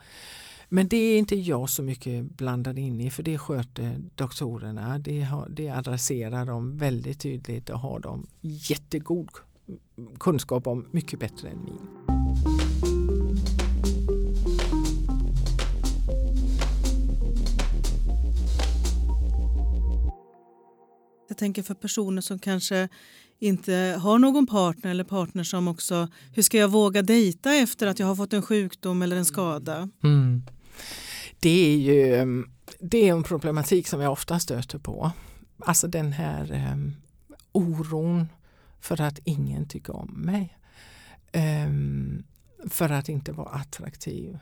Men 0.73 0.89
det 0.89 0.97
är 0.97 1.19
inte 1.19 1.37
jag 1.37 1.71
så 1.71 1.83
mycket 1.83 2.25
blandad 2.25 2.79
in 2.79 3.01
i 3.01 3.11
för 3.11 3.23
det 3.23 3.39
sköter 3.39 4.01
doktorerna. 4.15 4.99
Det, 4.99 5.23
har, 5.23 5.49
det 5.49 5.69
adresserar 5.69 6.47
de 6.47 6.77
väldigt 6.77 7.21
tydligt 7.21 7.71
och 7.71 7.79
har 7.79 8.01
de 8.01 8.27
jättegod 8.41 9.29
kunskap 10.19 10.67
om, 10.67 10.87
mycket 10.91 11.21
bättre 11.21 11.49
än 11.49 11.65
min. 11.65 12.20
Tänker 21.41 21.63
för 21.63 21.75
personer 21.75 22.23
som 22.23 22.39
kanske 22.39 22.89
inte 23.39 23.99
har 24.03 24.19
någon 24.19 24.47
partner 24.47 24.91
eller 24.91 25.05
partner 25.05 25.45
som 25.45 25.69
också, 25.69 26.09
hur 26.35 26.43
ska 26.43 26.59
jag 26.59 26.69
våga 26.69 27.03
dejta 27.03 27.55
efter 27.55 27.87
att 27.87 27.99
jag 27.99 28.07
har 28.07 28.17
fått 28.17 28.33
en 28.33 28.43
sjukdom 28.43 29.03
eller 29.03 29.17
en 29.17 29.25
skada? 29.25 29.89
Mm. 30.03 30.43
Det 31.41 31.75
är 31.75 31.77
ju 31.77 32.15
ehm, 32.15 32.51
det 32.81 33.09
är 33.09 33.13
en 33.13 33.23
problematik 33.23 33.89
som 33.89 34.01
jag 34.01 34.13
ofta 34.13 34.39
stöter 34.39 34.79
på. 34.79 35.13
Alltså 35.59 35.89
den 35.89 36.13
här 36.13 36.73
um, 36.73 36.97
oron 37.53 38.27
för 38.81 39.01
att 39.01 39.19
ingen 39.25 39.69
tycker 39.69 39.97
om 39.97 40.11
mig. 40.11 40.59
Um, 41.67 42.23
för 42.71 42.91
att 42.91 43.09
inte 43.09 43.33
vara 43.33 43.49
attraktiv. 43.49 44.39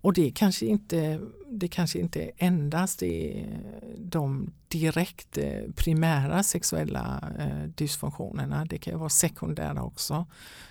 Och 0.00 0.12
det 0.12 0.30
kanske 0.30 0.66
inte, 0.66 1.20
det 1.50 1.68
kanske 1.68 1.98
inte 1.98 2.30
endast 2.36 3.02
är 3.02 3.60
de 3.98 4.50
direkt 4.68 5.38
eh, 5.38 5.72
primära 5.76 6.42
sexuella 6.42 7.32
eh, 7.38 7.68
dysfunktionerna. 7.68 8.64
Det 8.64 8.78
kan 8.78 8.98
vara 8.98 9.08
sekundära 9.08 9.82
också 9.82 10.26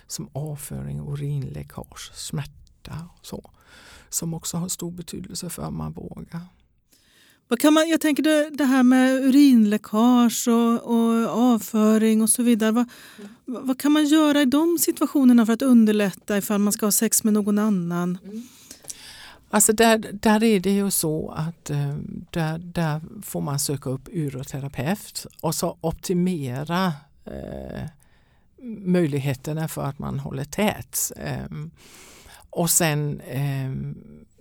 som 0.06 0.28
avföring, 0.32 1.00
urinläckage, 1.00 2.10
smärta 2.14 3.08
och 3.18 3.26
så. 3.26 3.50
Som 4.08 4.34
också 4.34 4.56
har 4.56 4.68
stor 4.68 4.90
betydelse 4.90 5.50
för 5.50 5.66
om 5.66 5.76
man 5.76 5.92
vågar. 5.92 6.40
Vad 7.48 7.60
kan 7.60 7.74
man, 7.74 7.88
jag 7.88 8.00
tänker 8.00 8.22
det, 8.22 8.50
det 8.50 8.64
här 8.64 8.82
med 8.82 9.24
urinläckage 9.24 10.48
och, 10.48 10.82
och 10.82 11.28
avföring 11.28 12.22
och 12.22 12.30
så 12.30 12.42
vidare. 12.42 12.72
Vad, 12.72 12.88
vad 13.44 13.80
kan 13.80 13.92
man 13.92 14.06
göra 14.06 14.42
i 14.42 14.44
de 14.44 14.78
situationerna 14.78 15.46
för 15.46 15.52
att 15.52 15.62
underlätta 15.62 16.38
ifall 16.38 16.58
man 16.58 16.72
ska 16.72 16.86
ha 16.86 16.92
sex 16.92 17.24
med 17.24 17.32
någon 17.32 17.58
annan? 17.58 18.18
Mm. 18.24 18.42
Alltså 19.54 19.72
där, 19.72 19.98
där 20.12 20.44
är 20.44 20.60
det 20.60 20.70
ju 20.70 20.90
så 20.90 21.30
att 21.30 21.70
eh, 21.70 21.96
där, 22.30 22.58
där 22.58 23.00
får 23.22 23.40
man 23.40 23.58
söka 23.58 23.90
upp 23.90 24.08
uroterapeut 24.12 25.26
och 25.40 25.54
så 25.54 25.78
optimera 25.80 26.92
eh, 27.24 27.88
möjligheterna 28.62 29.68
för 29.68 29.82
att 29.82 29.98
man 29.98 30.18
håller 30.18 30.44
tät. 30.44 31.12
Eh, 31.16 31.46
och 32.50 32.70
sen 32.70 33.20
eh, 33.20 33.70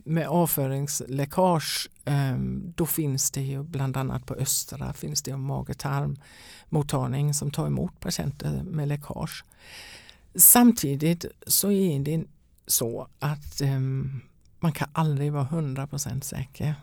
med 0.03 0.27
avföringsläckage 0.27 1.89
ehm, 2.05 2.73
då 2.75 2.85
finns 2.85 3.31
det 3.31 3.41
ju 3.41 3.63
bland 3.63 3.97
annat 3.97 4.25
på 4.25 4.33
Östra 4.33 4.93
finns 4.93 5.21
det 5.21 5.31
en 5.31 5.39
mage-tarmmottagning 5.39 7.33
som 7.33 7.51
tar 7.51 7.67
emot 7.67 7.99
patienter 7.99 8.63
med 8.63 8.87
läckage. 8.87 9.45
Samtidigt 10.35 11.25
så 11.47 11.71
är 11.71 11.99
det 11.99 12.23
så 12.67 13.07
att 13.19 13.61
ehm, 13.61 14.21
man 14.63 14.71
kan 14.71 14.89
aldrig 14.93 15.31
vara 15.31 15.45
100% 15.45 16.21
säker. 16.21 16.75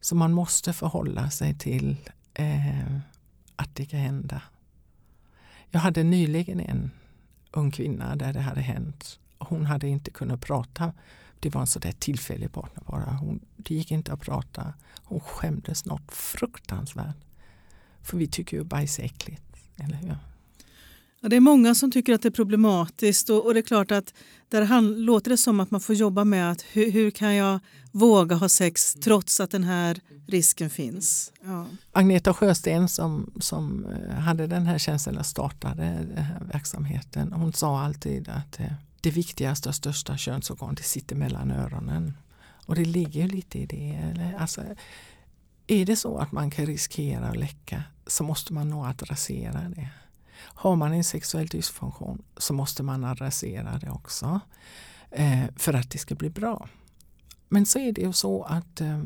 Så 0.00 0.14
man 0.14 0.32
måste 0.32 0.72
förhålla 0.72 1.30
sig 1.30 1.54
till 1.54 1.96
eh, 2.34 2.96
att 3.56 3.74
det 3.74 3.86
kan 3.86 4.00
hända. 4.00 4.42
Jag 5.70 5.80
hade 5.80 6.02
nyligen 6.02 6.60
en 6.60 6.90
ung 7.50 7.70
kvinna 7.70 8.16
där 8.16 8.32
det 8.32 8.40
hade 8.40 8.60
hänt. 8.60 9.18
Hon 9.38 9.66
hade 9.66 9.88
inte 9.88 10.10
kunnat 10.10 10.40
prata. 10.40 10.92
Det 11.40 11.54
var 11.54 11.60
en 11.60 11.66
sån 11.66 11.80
där 11.80 11.92
tillfällig 11.92 12.52
partner 12.52 12.82
bara. 12.86 13.12
Hon, 13.12 13.40
det 13.56 13.74
gick 13.74 13.90
inte 13.90 14.12
att 14.12 14.20
prata. 14.20 14.74
Hon 15.04 15.20
skämdes 15.20 15.84
något 15.84 16.12
fruktansvärt. 16.12 17.16
För 18.02 18.18
vi 18.18 18.26
tycker 18.26 18.56
ju 18.56 18.64
bajs 18.64 18.98
är 18.98 19.04
äckligt. 19.04 19.56
Eller 19.76 19.96
hur? 19.96 20.16
Ja, 21.20 21.28
det 21.28 21.36
är 21.36 21.40
många 21.40 21.74
som 21.74 21.90
tycker 21.90 22.14
att 22.14 22.22
det 22.22 22.28
är 22.28 22.30
problematiskt 22.30 23.30
och, 23.30 23.46
och 23.46 23.54
det 23.54 23.60
är 23.60 23.62
klart 23.62 23.90
att 23.90 24.14
där 24.48 24.62
han, 24.62 25.04
låter 25.04 25.30
det 25.30 25.36
som 25.36 25.60
att 25.60 25.70
man 25.70 25.80
får 25.80 25.94
jobba 25.94 26.24
med 26.24 26.50
att 26.50 26.62
hur, 26.62 26.90
hur, 26.90 27.10
kan 27.10 27.34
jag 27.34 27.60
våga 27.92 28.36
ha 28.36 28.48
sex 28.48 28.94
trots 28.94 29.40
att 29.40 29.50
den 29.50 29.64
här 29.64 30.00
risken 30.26 30.70
finns. 30.70 31.32
Ja. 31.44 31.66
Agneta 31.92 32.34
Sjösten 32.34 32.88
som, 32.88 33.32
som 33.40 33.86
eh, 33.86 34.14
hade 34.14 34.46
den 34.46 34.66
här 34.66 34.78
känslan 34.78 35.18
och 35.18 35.26
startade 35.26 35.82
den 36.14 36.24
här 36.24 36.44
verksamheten 36.52 37.32
hon 37.32 37.52
sa 37.52 37.80
alltid 37.80 38.28
att 38.28 38.60
eh, 38.60 38.72
det 39.00 39.10
viktigaste 39.10 39.68
och 39.68 39.74
största 39.74 40.16
könsorganet 40.16 40.84
sitter 40.84 41.16
mellan 41.16 41.50
öronen. 41.50 42.12
Och 42.66 42.74
det 42.74 42.84
ligger 42.84 43.28
lite 43.28 43.58
i 43.58 43.66
det. 43.66 44.34
Alltså, 44.38 44.62
är 45.66 45.86
det 45.86 45.96
så 45.96 46.18
att 46.18 46.32
man 46.32 46.50
kan 46.50 46.66
riskera 46.66 47.28
att 47.28 47.36
läcka 47.36 47.82
så 48.06 48.24
måste 48.24 48.52
man 48.52 48.70
nog 48.70 48.86
adressera 48.86 49.68
det. 49.76 49.88
Har 50.38 50.76
man 50.76 50.92
en 50.92 51.04
sexuell 51.04 51.46
dysfunktion 51.46 52.22
så 52.36 52.54
måste 52.54 52.82
man 52.82 53.04
adressera 53.04 53.78
det 53.78 53.90
också 53.90 54.40
eh, 55.10 55.44
för 55.56 55.74
att 55.74 55.90
det 55.90 55.98
ska 55.98 56.14
bli 56.14 56.30
bra. 56.30 56.68
Men 57.48 57.66
så 57.66 57.78
är 57.78 57.92
det 57.92 58.00
ju 58.00 58.12
så 58.12 58.42
att 58.42 58.80
eh, 58.80 59.02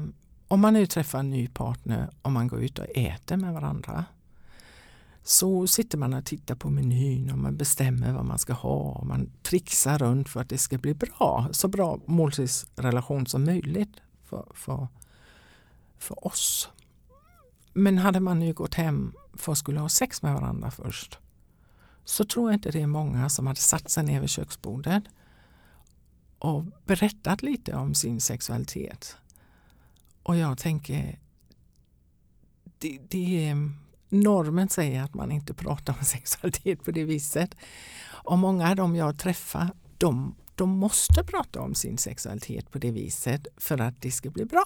om 0.48 0.60
man 0.60 0.74
nu 0.74 0.86
träffar 0.86 1.18
en 1.18 1.30
ny 1.30 1.48
partner 1.48 2.10
och 2.22 2.32
man 2.32 2.48
går 2.48 2.62
ut 2.62 2.78
och 2.78 2.86
äter 2.94 3.36
med 3.36 3.52
varandra 3.52 4.04
så 5.22 5.66
sitter 5.66 5.98
man 5.98 6.14
och 6.14 6.24
tittar 6.24 6.54
på 6.54 6.70
menyn 6.70 7.30
och 7.30 7.38
man 7.38 7.56
bestämmer 7.56 8.12
vad 8.12 8.24
man 8.24 8.38
ska 8.38 8.52
ha 8.52 8.78
och 8.78 9.06
man 9.06 9.30
trixar 9.42 9.98
runt 9.98 10.28
för 10.28 10.40
att 10.40 10.48
det 10.48 10.58
ska 10.58 10.78
bli 10.78 10.94
bra. 10.94 11.48
Så 11.50 11.68
bra 11.68 12.00
måltidsrelation 12.06 13.26
som 13.26 13.44
möjligt 13.44 13.96
för, 14.24 14.46
för, 14.54 14.88
för 15.98 16.26
oss. 16.26 16.68
Men 17.72 17.98
hade 17.98 18.20
man 18.20 18.38
nu 18.38 18.52
gått 18.52 18.74
hem 18.74 19.12
för 19.34 19.52
att 19.52 19.58
skulle 19.58 19.80
ha 19.80 19.88
sex 19.88 20.22
med 20.22 20.34
varandra 20.34 20.70
först 20.70 21.18
så 22.04 22.24
tror 22.24 22.50
jag 22.50 22.56
inte 22.56 22.70
det 22.70 22.80
är 22.82 22.86
många 22.86 23.28
som 23.28 23.46
hade 23.46 23.60
satt 23.60 23.90
sig 23.90 24.04
ner 24.04 24.20
vid 24.20 24.30
köksbordet 24.30 25.04
och 26.38 26.64
berättat 26.86 27.42
lite 27.42 27.74
om 27.74 27.94
sin 27.94 28.20
sexualitet. 28.20 29.16
Och 30.22 30.36
jag 30.36 30.58
tänker, 30.58 31.18
det, 32.78 32.98
det 33.08 33.48
är, 33.48 33.70
normen 34.08 34.68
säger 34.68 35.02
att 35.02 35.14
man 35.14 35.32
inte 35.32 35.54
pratar 35.54 35.96
om 35.98 36.04
sexualitet 36.04 36.84
på 36.84 36.90
det 36.90 37.04
viset. 37.04 37.54
Och 38.04 38.38
många 38.38 38.70
av 38.70 38.76
dem 38.76 38.96
jag 38.96 39.18
träffar, 39.18 39.70
de, 39.98 40.34
de 40.54 40.70
måste 40.70 41.24
prata 41.24 41.60
om 41.60 41.74
sin 41.74 41.98
sexualitet 41.98 42.70
på 42.70 42.78
det 42.78 42.90
viset 42.90 43.46
för 43.56 43.80
att 43.80 44.02
det 44.02 44.10
ska 44.10 44.30
bli 44.30 44.44
bra. 44.44 44.64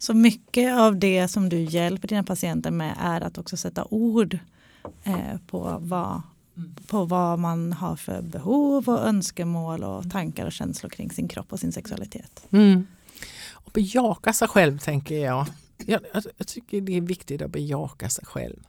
Så 0.00 0.14
mycket 0.14 0.78
av 0.78 0.98
det 0.98 1.28
som 1.28 1.48
du 1.48 1.60
hjälper 1.60 2.08
dina 2.08 2.24
patienter 2.24 2.70
med 2.70 2.96
är 3.00 3.20
att 3.20 3.38
också 3.38 3.56
sätta 3.56 3.84
ord 3.84 4.38
eh, 5.04 5.38
på 5.46 5.78
vad, 5.80 6.22
på 6.86 7.04
vad 7.04 7.38
man 7.38 7.72
har 7.72 7.96
för 7.96 8.22
behov 8.22 8.88
och 8.88 9.06
önskemål 9.06 9.84
och 9.84 10.10
tankar 10.10 10.46
och 10.46 10.52
känslor 10.52 10.90
kring 10.90 11.10
sin 11.10 11.28
kropp 11.28 11.52
och 11.52 11.60
sin 11.60 11.72
sexualitet. 11.72 12.46
Mm. 12.50 12.86
Och 13.52 13.70
bejaka 13.72 14.32
sig 14.32 14.48
själv 14.48 14.78
tänker 14.78 15.14
jag. 15.14 15.46
Jag, 15.86 16.00
jag, 16.14 16.22
jag 16.36 16.46
tycker 16.46 16.80
det 16.80 16.96
är 16.96 17.00
viktigt 17.00 17.42
att 17.42 17.50
bejaka 17.50 18.08
sig 18.08 18.24
själv. 18.26 18.66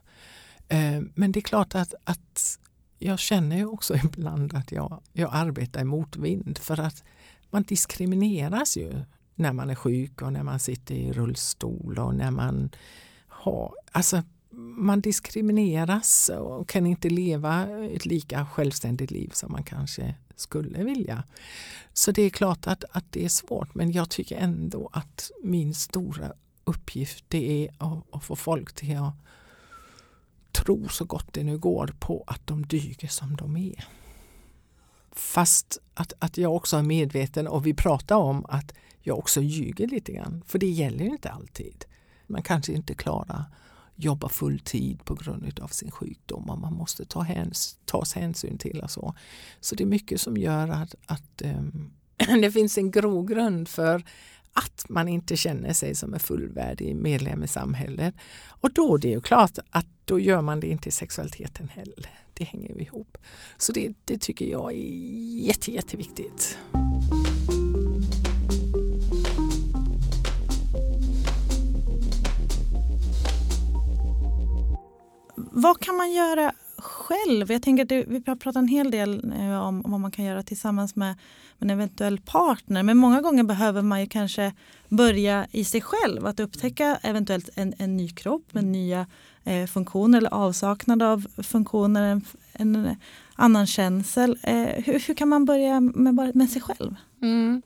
Eh, 0.67 1.01
men 1.15 1.31
det 1.31 1.39
är 1.39 1.41
klart 1.41 1.75
att, 1.75 1.93
att 2.03 2.59
jag 2.99 3.19
känner 3.19 3.57
ju 3.57 3.65
också 3.65 3.95
ibland 4.03 4.53
att 4.53 4.71
jag, 4.71 5.01
jag 5.13 5.29
arbetar 5.33 5.81
i 5.81 5.83
motvind 5.85 6.57
för 6.57 6.79
att 6.79 7.03
man 7.49 7.63
diskrimineras 7.63 8.77
ju 8.77 9.03
när 9.41 9.53
man 9.53 9.69
är 9.69 9.75
sjuk 9.75 10.21
och 10.21 10.33
när 10.33 10.43
man 10.43 10.59
sitter 10.59 10.95
i 10.95 11.11
rullstol 11.11 11.99
och 11.99 12.15
när 12.15 12.31
man 12.31 12.69
har, 13.27 13.75
alltså 13.91 14.23
man 14.77 15.01
diskrimineras 15.01 16.29
och 16.29 16.69
kan 16.69 16.85
inte 16.85 17.09
leva 17.09 17.67
ett 17.67 18.05
lika 18.05 18.45
självständigt 18.45 19.11
liv 19.11 19.29
som 19.33 19.51
man 19.51 19.63
kanske 19.63 20.15
skulle 20.35 20.83
vilja. 20.83 21.23
Så 21.93 22.11
det 22.11 22.21
är 22.21 22.29
klart 22.29 22.67
att, 22.67 22.83
att 22.91 23.05
det 23.09 23.25
är 23.25 23.29
svårt 23.29 23.75
men 23.75 23.91
jag 23.91 24.09
tycker 24.09 24.37
ändå 24.37 24.89
att 24.93 25.31
min 25.43 25.73
stora 25.73 26.33
uppgift 26.63 27.25
det 27.27 27.65
är 27.65 27.73
att, 27.77 28.15
att 28.15 28.23
få 28.23 28.35
folk 28.35 28.73
till 28.73 28.97
att 28.97 29.13
tro 30.51 30.87
så 30.89 31.05
gott 31.05 31.33
det 31.33 31.43
nu 31.43 31.57
går 31.57 31.95
på 31.99 32.23
att 32.27 32.47
de 32.47 32.65
dyger 32.65 33.07
som 33.07 33.35
de 33.35 33.57
är. 33.57 33.87
Fast 35.11 35.77
att, 35.93 36.13
att 36.19 36.37
jag 36.37 36.55
också 36.55 36.77
är 36.77 36.83
medveten 36.83 37.47
och 37.47 37.65
vi 37.65 37.73
pratar 37.73 38.15
om 38.15 38.45
att 38.49 38.73
jag 39.01 39.19
också 39.19 39.41
ljuger 39.41 39.87
lite 39.87 40.11
grann. 40.11 40.43
För 40.47 40.59
det 40.59 40.69
gäller 40.69 41.05
inte 41.05 41.29
alltid. 41.29 41.85
Man 42.27 42.43
kanske 42.43 42.73
inte 42.73 42.93
klarar 42.93 43.43
jobba 43.95 44.29
full 44.29 44.59
tid 44.59 45.05
på 45.05 45.15
grund 45.15 45.59
av 45.59 45.67
sin 45.67 45.91
sjukdom 45.91 46.49
och 46.49 46.57
man 46.57 46.73
måste 46.73 47.05
ta 47.05 47.21
häns, 47.21 47.77
tas 47.85 48.13
hänsyn 48.13 48.57
till 48.57 48.79
och 48.79 48.91
så. 48.91 49.15
Så 49.59 49.75
det 49.75 49.83
är 49.83 49.87
mycket 49.87 50.21
som 50.21 50.37
gör 50.37 50.67
att, 50.67 50.95
att 51.05 51.41
um, 51.43 51.91
det 52.41 52.51
finns 52.51 52.77
en 52.77 52.91
grogrund 52.91 53.67
för 53.69 54.03
att 54.53 54.89
man 54.89 55.07
inte 55.07 55.37
känner 55.37 55.73
sig 55.73 55.95
som 55.95 56.13
en 56.13 56.19
fullvärdig 56.19 56.95
medlem 56.95 57.43
i 57.43 57.47
samhället. 57.47 58.15
Och 58.47 58.73
då 58.73 58.95
är 58.95 58.99
det 58.99 59.07
ju 59.07 59.21
klart 59.21 59.57
att 59.69 59.85
då 60.05 60.19
gör 60.19 60.41
man 60.41 60.59
det 60.59 60.67
inte 60.67 60.89
i 60.89 60.91
sexualiteten 60.91 61.69
heller. 61.69 62.09
Det 62.33 62.43
hänger 62.43 62.81
ihop. 62.81 63.17
Så 63.57 63.71
det, 63.71 63.93
det 64.05 64.17
tycker 64.21 64.45
jag 64.45 64.71
är 64.71 64.77
jätte, 65.47 65.71
jätteviktigt. 65.71 66.57
Vad 75.35 75.79
kan 75.79 75.95
man 75.95 76.11
göra 76.11 76.53
själv? 76.81 77.51
Jag 77.51 77.61
tänker 77.61 77.83
att 77.83 77.89
det, 77.89 78.05
vi 78.07 78.21
pratat 78.21 78.55
en 78.55 78.67
hel 78.67 78.91
del 78.91 79.33
eh, 79.39 79.61
om, 79.61 79.81
vad 79.85 79.99
man 79.99 80.11
kan 80.11 80.25
göra 80.25 80.43
tillsammans 80.43 80.95
med, 80.95 81.15
med 81.57 81.71
en 81.71 81.77
eventuell 81.77 82.19
partner. 82.19 82.83
Men 82.83 82.97
många 82.97 83.21
gånger 83.21 83.43
behöver 83.43 83.81
man 83.81 84.01
ju 84.01 84.07
kanske 84.07 84.53
börja 84.89 85.47
i 85.51 85.63
sig 85.63 85.81
själv. 85.81 86.25
Att 86.25 86.39
upptäcka 86.39 86.99
eventuellt 87.01 87.49
en, 87.55 87.73
en 87.77 87.97
ny 87.97 88.09
kropp 88.09 88.53
med 88.53 88.63
nya 88.63 89.07
eh, 89.43 89.67
funktioner 89.67 90.17
eller 90.17 90.33
avsaknad 90.33 91.03
av 91.03 91.27
funktioner. 91.37 92.03
En, 92.03 92.21
en 92.53 92.95
annan 93.35 93.67
känsel. 93.67 94.37
Eh, 94.43 94.83
hur, 94.85 95.07
hur, 95.07 95.13
kan 95.13 95.29
man 95.29 95.45
börja 95.45 95.79
med, 95.79 96.35
med 96.35 96.49
sig 96.49 96.61
själv? 96.61 96.95
Mm. 97.21 97.61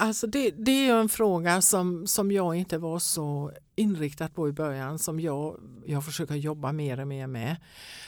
Alltså 0.00 0.26
det, 0.26 0.50
det 0.50 0.88
är 0.88 1.00
en 1.00 1.08
fråga 1.08 1.62
som, 1.62 2.06
som 2.06 2.32
jag 2.32 2.54
inte 2.54 2.78
var 2.78 2.98
så 2.98 3.52
inriktad 3.76 4.28
på 4.28 4.48
i 4.48 4.52
början 4.52 4.98
som 4.98 5.20
jag, 5.20 5.60
jag 5.86 6.04
försöker 6.04 6.34
jobba 6.34 6.72
mer 6.72 7.00
och 7.00 7.08
mer 7.08 7.26
med. 7.26 7.56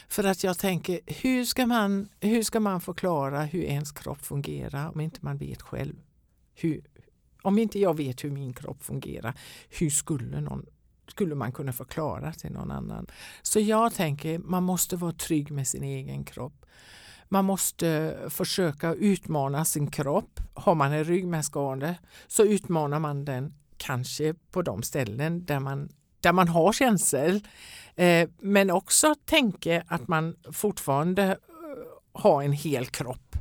För 0.08 0.24
att 0.24 0.44
jag 0.44 0.58
tänker, 0.58 1.00
hur 1.06 1.44
ska 1.44 1.66
man, 1.66 2.08
hur 2.20 2.42
ska 2.42 2.60
man 2.60 2.80
förklara 2.80 3.42
hur 3.42 3.62
ens 3.62 3.92
kropp 3.92 4.24
fungerar 4.24 4.88
om 4.88 5.00
inte 5.00 5.18
man 5.22 5.36
vet 5.36 5.62
själv? 5.62 5.94
Hur, 6.54 6.84
om 7.42 7.58
inte 7.58 7.78
jag 7.78 7.96
vet 7.96 8.24
hur 8.24 8.30
min 8.30 8.52
kropp 8.52 8.82
fungerar, 8.82 9.34
hur 9.68 9.90
skulle, 9.90 10.40
någon, 10.40 10.66
skulle 11.08 11.34
man 11.34 11.52
kunna 11.52 11.72
förklara 11.72 12.32
till 12.32 12.52
någon 12.52 12.70
annan? 12.70 13.06
Så 13.42 13.60
jag 13.60 13.94
tänker, 13.94 14.38
man 14.38 14.62
måste 14.62 14.96
vara 14.96 15.12
trygg 15.12 15.50
med 15.50 15.68
sin 15.68 15.82
egen 15.82 16.24
kropp. 16.24 16.59
Man 17.32 17.44
måste 17.44 18.18
försöka 18.28 18.94
utmana 18.94 19.64
sin 19.64 19.90
kropp. 19.90 20.40
Har 20.54 20.74
man 20.74 20.92
en 20.92 21.04
ryggmärgsskada 21.04 21.94
så 22.26 22.44
utmanar 22.44 22.98
man 22.98 23.24
den 23.24 23.54
kanske 23.76 24.34
på 24.34 24.62
de 24.62 24.82
ställen 24.82 25.44
där 25.44 25.60
man, 25.60 25.88
där 26.20 26.32
man 26.32 26.48
har 26.48 26.72
känsel. 26.72 27.46
Eh, 27.96 28.28
men 28.38 28.70
också 28.70 29.14
tänka 29.24 29.84
att 29.86 30.08
man 30.08 30.36
fortfarande 30.52 31.22
eh, 31.22 31.36
har 32.12 32.42
en 32.42 32.52
hel 32.52 32.86
kropp. 32.86 33.36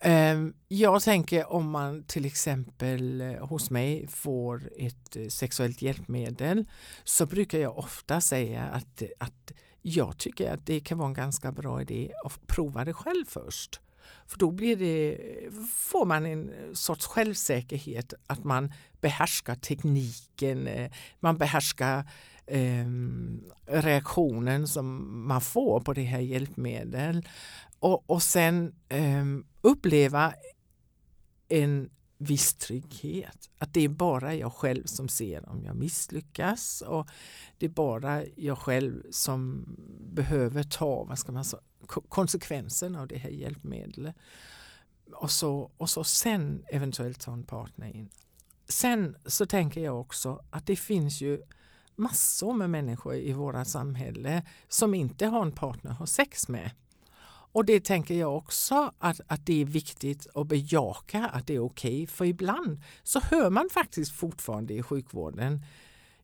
Eh, 0.00 0.38
jag 0.68 1.02
tänker 1.02 1.52
om 1.52 1.70
man 1.70 2.04
till 2.04 2.24
exempel 2.24 3.22
hos 3.40 3.70
mig 3.70 4.06
får 4.06 4.62
ett 4.78 5.32
sexuellt 5.32 5.82
hjälpmedel 5.82 6.64
så 7.04 7.26
brukar 7.26 7.58
jag 7.58 7.78
ofta 7.78 8.20
säga 8.20 8.62
att, 8.62 9.02
att 9.18 9.52
jag 9.86 10.18
tycker 10.18 10.52
att 10.52 10.66
det 10.66 10.80
kan 10.80 10.98
vara 10.98 11.08
en 11.08 11.14
ganska 11.14 11.52
bra 11.52 11.82
idé 11.82 12.12
att 12.24 12.46
prova 12.46 12.84
det 12.84 12.92
själv 12.92 13.24
först. 13.28 13.80
För 14.26 14.38
då 14.38 14.50
blir 14.50 14.76
det, 14.76 15.18
får 15.70 16.04
man 16.04 16.26
en 16.26 16.50
sorts 16.72 17.06
självsäkerhet 17.06 18.14
att 18.26 18.44
man 18.44 18.72
behärskar 19.00 19.54
tekniken, 19.54 20.66
eh, 20.66 20.90
man 21.20 21.38
behärskar 21.38 22.10
eh, 22.46 22.86
reaktionen 23.66 24.68
som 24.68 25.08
man 25.28 25.40
får 25.40 25.80
på 25.80 25.92
det 25.92 26.02
här 26.02 26.20
hjälpmedel. 26.20 27.28
Och, 27.78 28.10
och 28.10 28.22
sen 28.22 28.74
eh, 28.88 29.24
uppleva 29.60 30.34
en 31.48 31.90
viss 32.18 32.54
trygghet. 32.54 33.50
Att 33.58 33.74
det 33.74 33.80
är 33.80 33.88
bara 33.88 34.34
jag 34.34 34.52
själv 34.52 34.84
som 34.84 35.08
ser 35.08 35.48
om 35.48 35.64
jag 35.64 35.76
misslyckas 35.76 36.80
och 36.80 37.08
det 37.58 37.66
är 37.66 37.70
bara 37.70 38.22
jag 38.36 38.58
själv 38.58 39.02
som 39.10 39.64
behöver 40.14 40.62
ta 40.62 41.04
vad 41.04 41.18
ska 41.18 41.32
man 41.32 41.44
säga, 41.44 41.62
konsekvensen 42.08 42.96
av 42.96 43.08
det 43.08 43.18
här 43.18 43.30
hjälpmedlet. 43.30 44.16
Och 45.12 45.30
så, 45.30 45.70
och 45.76 45.90
så 45.90 46.04
sen 46.04 46.64
eventuellt 46.68 47.20
ta 47.20 47.32
en 47.32 47.44
partner 47.44 47.96
in. 47.96 48.10
Sen 48.68 49.16
så 49.26 49.46
tänker 49.46 49.80
jag 49.80 50.00
också 50.00 50.44
att 50.50 50.66
det 50.66 50.76
finns 50.76 51.20
ju 51.20 51.42
massor 51.96 52.52
med 52.52 52.70
människor 52.70 53.14
i 53.14 53.32
våra 53.32 53.64
samhälle 53.64 54.42
som 54.68 54.94
inte 54.94 55.26
har 55.26 55.42
en 55.42 55.52
partner 55.52 55.90
att 55.90 55.98
ha 55.98 56.06
sex 56.06 56.48
med. 56.48 56.70
Och 57.54 57.64
det 57.64 57.84
tänker 57.84 58.14
jag 58.14 58.36
också 58.36 58.92
att, 58.98 59.20
att 59.26 59.46
det 59.46 59.60
är 59.60 59.64
viktigt 59.64 60.26
att 60.34 60.46
bejaka 60.46 61.26
att 61.26 61.46
det 61.46 61.54
är 61.54 61.64
okej. 61.64 61.94
Okay. 61.94 62.06
För 62.06 62.24
ibland 62.24 62.82
så 63.02 63.20
hör 63.20 63.50
man 63.50 63.68
faktiskt 63.70 64.12
fortfarande 64.12 64.74
i 64.74 64.82
sjukvården 64.82 65.62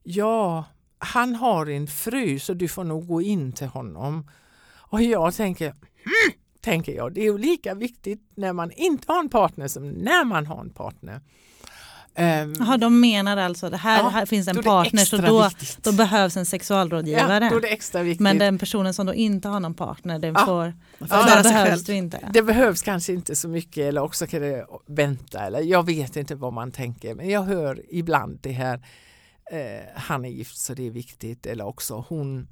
Ja, 0.03 0.65
han 0.97 1.35
har 1.35 1.65
en 1.65 1.87
fru 1.87 2.39
så 2.39 2.53
du 2.53 2.67
får 2.67 2.83
nog 2.83 3.07
gå 3.07 3.21
in 3.21 3.51
till 3.51 3.67
honom. 3.67 4.29
Och 4.73 5.01
jag 5.01 5.33
tänker, 5.33 5.69
hmm, 5.69 6.33
tänker 6.61 6.95
jag, 6.95 7.13
det 7.13 7.27
är 7.27 7.37
lika 7.37 7.75
viktigt 7.75 8.21
när 8.35 8.53
man 8.53 8.71
inte 8.71 9.11
har 9.11 9.19
en 9.19 9.29
partner 9.29 9.67
som 9.67 9.89
när 9.89 10.25
man 10.25 10.45
har 10.45 10.61
en 10.61 10.69
partner. 10.69 11.21
Um, 12.15 12.53
Aha, 12.61 12.77
de 12.77 12.99
menar 12.99 13.37
alltså 13.37 13.65
att 13.65 13.73
här, 13.73 13.99
ja, 13.99 14.09
här 14.09 14.25
finns 14.25 14.47
en 14.47 14.63
partner 14.63 15.05
så 15.05 15.17
då, 15.17 15.49
då 15.81 15.91
behövs 15.91 16.37
en 16.37 16.45
sexualrådgivare. 16.45 17.43
Ja, 17.43 17.49
då 17.49 17.57
är 17.57 17.61
det 17.61 17.67
extra 17.67 18.03
viktigt. 18.03 18.21
Men 18.21 18.37
den 18.37 18.57
personen 18.57 18.93
som 18.93 19.05
då 19.05 19.13
inte 19.13 19.47
har 19.47 19.59
någon 19.59 19.73
partner 19.73 20.19
den 20.19 20.33
ja. 20.33 20.45
får, 20.45 20.73
ja, 21.09 21.35
det 21.35 21.43
behövs 21.43 21.83
du 21.83 21.93
inte. 21.93 22.29
Det 22.33 22.41
behövs 22.41 22.81
kanske 22.81 23.13
inte 23.13 23.35
så 23.35 23.47
mycket 23.47 23.77
eller 23.77 24.01
också 24.01 24.27
kan 24.27 24.41
det 24.41 24.65
vänta 24.85 25.39
eller 25.39 25.59
jag 25.61 25.85
vet 25.85 26.15
inte 26.15 26.35
vad 26.35 26.53
man 26.53 26.71
tänker 26.71 27.15
men 27.15 27.29
jag 27.29 27.41
hör 27.41 27.81
ibland 27.89 28.39
det 28.41 28.51
här 28.51 28.85
eh, 29.51 29.85
han 29.95 30.25
är 30.25 30.29
gift 30.29 30.57
så 30.57 30.73
det 30.73 30.87
är 30.87 30.91
viktigt 30.91 31.45
eller 31.45 31.65
också 31.65 32.05
hon 32.09 32.47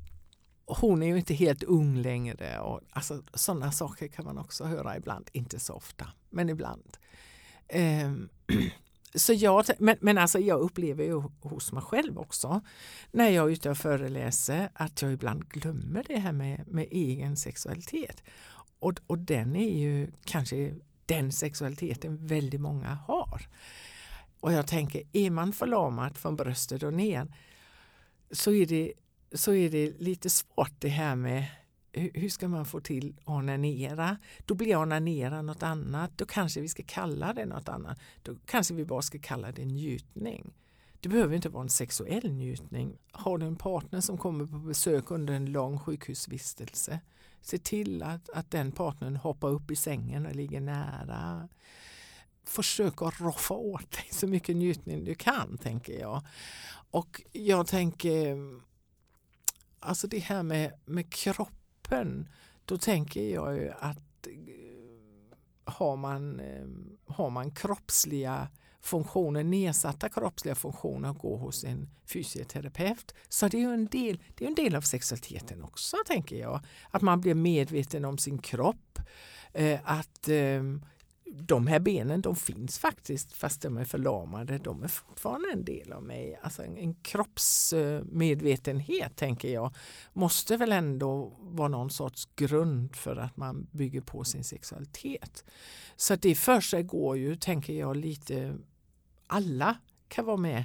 hon 0.70 1.04
är 1.04 1.08
ju 1.08 1.18
inte 1.18 1.34
helt 1.34 1.64
ung 1.64 2.02
längre. 2.02 2.60
Och, 2.60 2.82
alltså, 2.92 3.24
sådana 3.34 3.72
saker 3.72 4.08
kan 4.08 4.26
man 4.26 4.38
också 4.38 4.64
höra 4.64 4.98
ibland, 4.98 5.30
inte 5.34 5.60
så 5.60 5.74
ofta, 5.74 6.08
men 6.30 6.50
ibland. 6.50 6.98
Um, 7.74 8.30
så 9.16 9.34
jag, 9.34 9.66
men, 9.80 9.98
men 10.02 10.18
alltså 10.18 10.40
jag 10.40 10.60
upplever 10.60 11.04
ju 11.04 11.24
hos 11.42 11.72
mig 11.72 11.84
själv 11.84 12.20
också 12.20 12.62
när 13.12 13.30
jag 13.30 13.48
är 13.48 13.52
ute 13.52 13.70
och 13.70 13.78
föreläser 13.78 14.70
att 14.74 15.02
jag 15.02 15.14
ibland 15.14 15.50
glömmer 15.50 16.06
det 16.08 16.20
här 16.20 16.32
med, 16.32 16.68
med 16.68 16.88
egen 16.92 17.38
sexualitet. 17.38 18.24
Och, 18.80 18.94
och 19.08 19.18
den 19.18 19.56
är 19.56 19.78
ju 19.80 20.12
kanske 20.26 20.76
den 21.06 21.32
sexualiteten 21.32 22.28
väldigt 22.28 22.62
många 22.62 22.94
har. 23.08 23.48
Och 24.40 24.54
jag 24.54 24.68
tänker, 24.68 25.04
är 25.14 25.30
man 25.30 25.54
förlamad 25.54 26.18
från 26.18 26.36
bröstet 26.36 26.84
och 26.84 26.94
ner 26.94 27.34
så 28.32 28.52
är 28.52 28.66
det 28.66 28.94
så 29.34 29.54
är 29.54 29.70
det 29.70 30.00
lite 30.00 30.30
svårt 30.30 30.74
det 30.80 30.90
här 30.90 31.16
med 31.16 31.46
hur 31.94 32.30
ska 32.30 32.48
man 32.48 32.66
få 32.66 32.80
till 32.80 33.16
onanera? 33.26 34.18
Då 34.46 34.54
blir 34.54 34.76
onanera 34.76 35.42
något 35.42 35.64
annat. 35.64 36.18
Då 36.18 36.26
kanske 36.26 36.62
vi 36.62 36.68
ska 36.68 36.84
kalla 36.84 37.34
det 37.34 37.46
något 37.46 37.70
annat. 37.70 38.00
Då 38.24 38.36
kanske 38.46 38.74
vi 38.74 38.86
bara 38.86 39.02
ska 39.02 39.20
kalla 39.20 39.52
det 39.52 39.66
njutning. 39.66 40.54
Det 41.00 41.10
behöver 41.10 41.36
inte 41.36 41.50
vara 41.50 41.64
en 41.64 41.70
sexuell 41.70 42.32
njutning. 42.32 42.98
Har 43.12 43.38
du 43.38 43.46
en 43.46 43.56
partner 43.56 44.02
som 44.02 44.18
kommer 44.18 44.46
på 44.46 44.58
besök 44.58 45.12
under 45.12 45.34
en 45.34 45.46
lång 45.46 45.80
sjukhusvistelse, 45.80 47.00
se 47.42 47.58
till 47.58 48.04
att, 48.04 48.30
att 48.30 48.52
den 48.52 48.72
partnern 48.72 49.16
hoppar 49.16 49.50
upp 49.50 49.72
i 49.72 49.76
sängen 49.76 50.26
och 50.26 50.36
ligger 50.36 50.62
nära. 50.62 51.50
Försök 52.44 53.02
att 53.02 53.22
roffa 53.22 53.54
åt 53.54 53.92
dig 53.92 54.08
så 54.12 54.28
mycket 54.28 54.56
njutning 54.56 55.04
du 55.04 55.16
kan, 55.16 55.58
tänker 55.58 56.00
jag. 56.00 56.22
Och 56.92 57.22
jag 57.32 57.68
tänker, 57.68 58.38
alltså 59.80 60.08
det 60.08 60.20
här 60.20 60.44
med, 60.44 60.74
med 60.86 61.14
kroppen, 61.90 62.28
då 62.66 62.78
tänker 62.78 63.34
jag 63.34 63.56
ju 63.56 63.72
att 63.80 64.28
eh, 64.28 65.74
har 65.74 65.96
man, 65.96 66.40
eh, 66.40 66.66
har 67.16 67.30
man 67.30 67.52
kroppsliga 67.52 68.48
funktioner, 68.82 69.44
nedsatta 69.44 70.10
kroppsliga 70.10 70.56
funktioner 70.56 71.10
och 71.10 71.18
gå 71.18 71.38
hos 71.38 71.64
en 71.64 71.90
fysioterapeut. 72.14 73.14
Så 73.30 73.48
det 73.48 73.64
är 73.64 73.74
en 73.74 73.88
del, 73.88 74.20
det 74.36 74.46
är 74.46 74.50
en 74.50 74.56
del 74.56 74.76
av 74.76 74.82
sexualiteten 74.82 75.64
också 75.64 75.98
tänker 76.06 76.36
jag. 76.36 76.62
Att 76.92 77.02
man 77.02 77.22
blir 77.22 77.36
medveten 77.36 78.06
om 78.06 78.18
sin 78.18 78.38
kropp. 78.38 79.00
Eh, 79.54 79.80
att 79.84 80.30
de 81.32 81.68
här 81.68 81.80
benen 81.80 82.22
de 82.22 82.36
finns 82.36 82.80
faktiskt 82.80 83.34
fast 83.34 83.62
de 83.62 83.78
är 83.78 83.86
förlamade. 83.86 84.58
De 84.58 84.84
är 84.84 84.88
fortfarande 84.88 85.52
en 85.54 85.66
del 85.66 85.94
av 85.94 86.04
mig. 86.04 86.40
Alltså 86.42 86.64
en, 86.64 86.78
en 86.78 86.94
kroppsmedvetenhet 86.94 89.16
tänker 89.16 89.54
jag 89.54 89.76
måste 90.14 90.58
väl 90.58 90.72
ändå 90.72 91.38
vara 91.40 91.68
någon 91.68 91.90
sorts 91.90 92.30
grund 92.36 92.96
för 92.96 93.16
att 93.16 93.38
man 93.38 93.68
bygger 93.72 94.02
på 94.02 94.24
sin 94.24 94.44
sexualitet. 94.44 95.44
Så 95.96 96.16
det 96.16 96.36
för 96.36 96.62
sig 96.62 96.84
går 96.84 97.18
ju, 97.18 97.36
tänker 97.36 97.74
jag, 97.74 97.96
lite 97.96 98.58
alla 99.28 99.78
kan 100.08 100.26
vara 100.26 100.38
med 100.38 100.64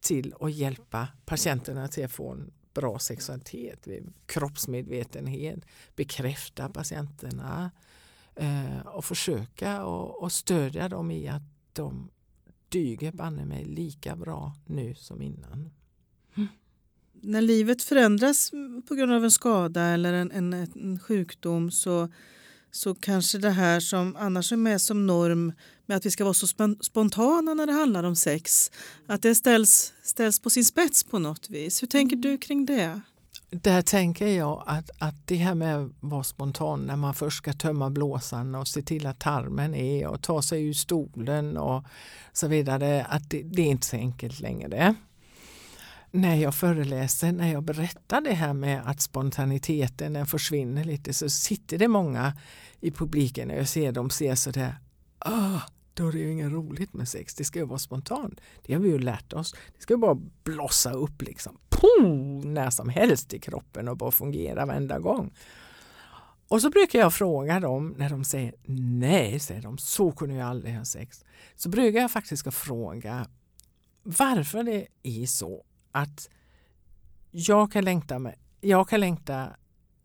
till 0.00 0.34
att 0.40 0.52
hjälpa 0.52 1.08
patienterna 1.24 1.88
till 1.88 2.04
att 2.04 2.12
få 2.12 2.30
en 2.30 2.52
bra 2.74 2.98
sexualitet, 2.98 3.88
kroppsmedvetenhet, 4.26 5.58
bekräfta 5.96 6.68
patienterna 6.68 7.70
eh, 8.36 8.86
och 8.86 9.04
försöka 9.04 9.84
och, 9.84 10.22
och 10.22 10.32
stödja 10.32 10.88
dem 10.88 11.10
i 11.10 11.28
att 11.28 11.42
de 11.72 12.10
dyger 12.68 13.12
banne 13.12 13.44
mig 13.44 13.64
lika 13.64 14.16
bra 14.16 14.56
nu 14.66 14.94
som 14.94 15.22
innan. 15.22 15.70
Mm. 16.34 16.48
När 17.12 17.40
livet 17.40 17.82
förändras 17.82 18.50
på 18.88 18.94
grund 18.94 19.12
av 19.12 19.24
en 19.24 19.30
skada 19.30 19.82
eller 19.82 20.12
en, 20.12 20.30
en, 20.30 20.52
en 20.52 20.98
sjukdom 20.98 21.70
så 21.70 22.08
så 22.74 22.94
kanske 22.94 23.38
det 23.38 23.50
här 23.50 23.80
som 23.80 24.16
annars 24.16 24.52
är 24.52 24.56
med 24.56 24.80
som 24.80 25.06
norm 25.06 25.52
med 25.86 25.96
att 25.96 26.06
vi 26.06 26.10
ska 26.10 26.24
vara 26.24 26.34
så 26.34 26.46
spontana 26.80 27.54
när 27.54 27.66
det 27.66 27.72
handlar 27.72 28.04
om 28.04 28.16
sex, 28.16 28.70
att 29.06 29.22
det 29.22 29.34
ställs, 29.34 29.92
ställs 30.02 30.40
på 30.40 30.50
sin 30.50 30.64
spets 30.64 31.04
på 31.04 31.18
något 31.18 31.50
vis. 31.50 31.82
Hur 31.82 31.86
tänker 31.86 32.16
du 32.16 32.38
kring 32.38 32.66
det? 32.66 33.00
Där 33.54 33.82
tänker 33.82 34.26
jag 34.26 34.62
att, 34.66 34.90
att 34.98 35.14
det 35.24 35.36
här 35.36 35.54
med 35.54 35.76
att 35.76 35.90
vara 36.00 36.24
spontan 36.24 36.86
när 36.86 36.96
man 36.96 37.14
först 37.14 37.38
ska 37.38 37.52
tömma 37.52 37.90
blåsan 37.90 38.54
och 38.54 38.68
se 38.68 38.82
till 38.82 39.06
att 39.06 39.20
tarmen 39.20 39.74
är 39.74 40.06
och 40.06 40.22
ta 40.22 40.42
sig 40.42 40.64
ur 40.64 40.72
stolen 40.72 41.56
och 41.56 41.84
så 42.32 42.48
vidare, 42.48 43.04
att 43.04 43.30
det, 43.30 43.42
det 43.42 43.62
är 43.62 43.66
inte 43.66 43.86
så 43.86 43.96
enkelt 43.96 44.40
längre 44.40 44.94
när 46.12 46.36
jag 46.36 46.54
föreläser, 46.54 47.32
när 47.32 47.52
jag 47.52 47.62
berättar 47.62 48.20
det 48.20 48.34
här 48.34 48.52
med 48.52 48.82
att 48.84 49.00
spontaniteten 49.00 50.12
den 50.12 50.26
försvinner 50.26 50.84
lite 50.84 51.12
så 51.12 51.30
sitter 51.30 51.78
det 51.78 51.88
många 51.88 52.32
i 52.80 52.90
publiken 52.90 53.50
och 53.50 53.56
jag 53.56 53.68
ser 53.68 53.92
dem 53.92 54.10
se 54.10 54.36
sådär, 54.36 54.74
Åh, 55.26 55.62
då 55.94 56.08
är 56.08 56.12
det 56.12 56.18
ju 56.18 56.32
inget 56.32 56.52
roligt 56.52 56.94
med 56.94 57.08
sex, 57.08 57.34
det 57.34 57.44
ska 57.44 57.58
ju 57.58 57.64
vara 57.64 57.78
spontant. 57.78 58.40
Det 58.62 58.72
har 58.72 58.80
vi 58.80 58.88
ju 58.88 58.98
lärt 58.98 59.32
oss. 59.32 59.54
Det 59.76 59.82
ska 59.82 59.94
ju 59.94 59.98
bara 59.98 60.18
blossa 60.44 60.92
upp 60.92 61.22
liksom, 61.22 61.58
Pum! 61.68 62.54
när 62.54 62.70
som 62.70 62.88
helst 62.88 63.34
i 63.34 63.38
kroppen 63.38 63.88
och 63.88 63.96
bara 63.96 64.10
fungera 64.10 64.66
varenda 64.66 64.98
gång. 64.98 65.34
Och 66.48 66.62
så 66.62 66.70
brukar 66.70 66.98
jag 66.98 67.14
fråga 67.14 67.60
dem 67.60 67.94
när 67.98 68.10
de 68.10 68.24
säger 68.24 68.54
nej, 68.64 69.40
säger 69.40 69.62
de, 69.62 69.78
så 69.78 70.12
kunde 70.12 70.34
jag 70.34 70.48
aldrig 70.48 70.76
ha 70.76 70.84
sex. 70.84 71.24
Så 71.56 71.68
brukar 71.68 72.00
jag 72.00 72.10
faktiskt 72.10 72.54
fråga 72.54 73.26
varför 74.02 74.62
det 74.62 74.86
är 75.02 75.26
så 75.26 75.64
att 75.92 76.28
jag 77.30 77.72
kan 77.72 77.84
längta, 77.84 78.18
med, 78.18 78.34
jag 78.60 78.88
kan 78.88 79.00
längta 79.00 79.56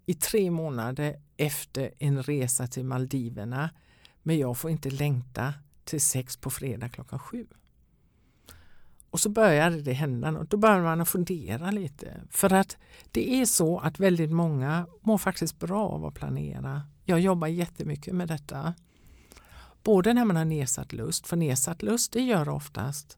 i 0.06 0.13
tre 0.13 0.52
månader 0.52 1.15
efter 1.38 1.93
en 2.00 2.23
resa 2.23 2.67
till 2.67 2.86
Maldiverna 2.86 3.69
men 4.23 4.38
jag 4.38 4.58
får 4.58 4.71
inte 4.71 4.89
längta 4.89 5.54
till 5.88 6.02
sex 6.02 6.38
på 6.38 6.50
fredag 6.50 6.89
klockan 6.89 7.19
sju. 7.19 7.47
Och 9.10 9.19
så 9.19 9.30
började 9.30 9.82
det 9.82 9.93
hända 9.93 10.32
något. 10.32 10.50
Då 10.50 10.58
började 10.58 10.84
man 10.84 11.06
fundera 11.06 11.71
lite. 11.71 12.21
För 12.30 12.54
att 12.54 12.78
det 13.12 13.41
är 13.41 13.45
så 13.45 13.80
att 13.80 14.00
väldigt 14.00 14.32
många 14.32 14.88
mår 15.02 15.17
faktiskt 15.17 15.60
bra 15.60 15.89
av 15.89 16.06
att 16.06 16.13
planera. 16.13 16.84
Jag 17.06 17.19
jobbar 17.19 17.47
jättemycket 17.47 18.15
med 18.15 18.28
detta. 18.28 18.73
Både 19.84 20.13
när 20.13 20.26
man 20.26 20.36
har 20.36 20.45
nedsatt 20.45 20.93
lust, 20.93 21.28
för 21.28 21.38
nedsatt 21.38 21.82
lust 21.82 22.12
det 22.12 22.21
gör 22.21 22.50
oftast 22.50 23.17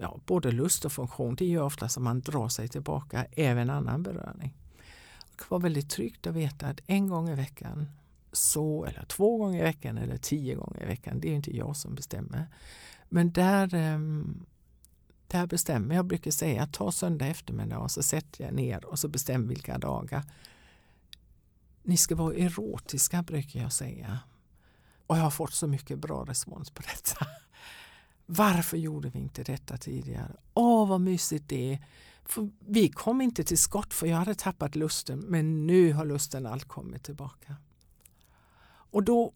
ja, 0.00 0.20
både 0.26 0.50
lust 0.50 0.84
och 0.84 0.92
funktion, 0.92 1.34
det 1.34 1.44
gör 1.44 1.62
ofta 1.62 1.86
att 1.86 1.98
man 1.98 2.20
drar 2.20 2.48
sig 2.48 2.68
tillbaka 2.68 3.26
även 3.32 3.70
annan 3.70 4.02
beröring. 4.02 4.54
Det 5.36 5.44
var 5.48 5.58
väldigt 5.58 5.90
tryggt 5.90 6.26
att 6.26 6.34
veta 6.34 6.66
att 6.66 6.80
en 6.86 7.08
gång 7.08 7.28
i 7.28 7.34
veckan, 7.34 7.88
så, 8.32 8.84
eller 8.84 9.04
två 9.04 9.36
gånger 9.36 9.60
i 9.60 9.62
veckan 9.62 9.98
eller 9.98 10.16
tio 10.16 10.54
gånger 10.54 10.82
i 10.82 10.86
veckan, 10.86 11.20
det 11.20 11.28
är 11.28 11.34
inte 11.34 11.56
jag 11.56 11.76
som 11.76 11.94
bestämmer. 11.94 12.46
Men 13.08 13.32
där, 13.32 13.74
ehm, 13.74 14.46
där 15.26 15.46
bestämmer 15.46 15.94
jag, 15.94 16.06
brukar 16.06 16.30
säga 16.30 16.66
ta 16.66 16.92
söndag 16.92 17.26
eftermiddag 17.26 17.78
och 17.78 17.90
så 17.90 18.02
sätter 18.02 18.44
jag 18.44 18.54
ner 18.54 18.84
och 18.84 18.98
så 18.98 19.08
bestämmer 19.08 19.48
vilka 19.48 19.78
dagar. 19.78 20.24
Ni 21.82 21.96
ska 21.96 22.14
vara 22.14 22.34
erotiska 22.34 23.22
brukar 23.22 23.60
jag 23.60 23.72
säga. 23.72 24.18
Och 25.06 25.16
jag 25.16 25.22
har 25.22 25.30
fått 25.30 25.52
så 25.52 25.66
mycket 25.66 25.98
bra 25.98 26.24
respons 26.24 26.70
på 26.70 26.82
detta. 26.82 27.26
Varför 28.26 28.76
gjorde 28.76 29.08
vi 29.08 29.18
inte 29.18 29.42
detta 29.42 29.76
tidigare? 29.76 30.36
Åh, 30.54 30.88
vad 30.88 31.00
mysigt 31.00 31.48
det 31.48 31.72
är. 31.72 31.86
För 32.24 32.50
vi 32.58 32.88
kom 32.88 33.20
inte 33.20 33.44
till 33.44 33.58
skott 33.58 33.94
för 33.94 34.06
jag 34.06 34.16
hade 34.16 34.34
tappat 34.34 34.76
lusten 34.76 35.18
men 35.18 35.66
nu 35.66 35.92
har 35.92 36.04
lusten 36.04 36.46
allt 36.46 36.64
kommit 36.64 37.04
tillbaka. 37.04 37.56
Och 38.90 39.02
då 39.02 39.32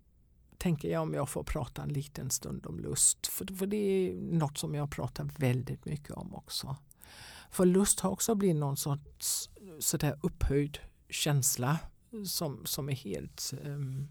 tänker 0.59 0.89
jag 0.89 1.03
om 1.03 1.15
jag 1.15 1.29
får 1.29 1.45
prata 1.45 1.83
en 1.83 1.93
liten 1.93 2.31
stund 2.31 2.67
om 2.67 2.81
lust. 2.81 3.27
För, 3.27 3.57
för 3.57 3.67
det 3.67 3.77
är 3.77 4.15
något 4.15 4.59
som 4.59 4.75
jag 4.75 4.91
pratar 4.91 5.31
väldigt 5.39 5.85
mycket 5.85 6.11
om 6.11 6.35
också. 6.35 6.77
För 7.51 7.67
lust 7.67 8.01
har 8.01 8.11
också 8.11 8.35
blivit 8.35 8.57
någon 8.57 8.77
sorts 8.77 9.51
sådär 9.79 10.19
upphöjd 10.23 10.79
känsla 11.09 11.79
som, 12.27 12.67
som 12.67 12.89
är 12.89 12.95
helt 12.95 13.53
um, 13.65 14.09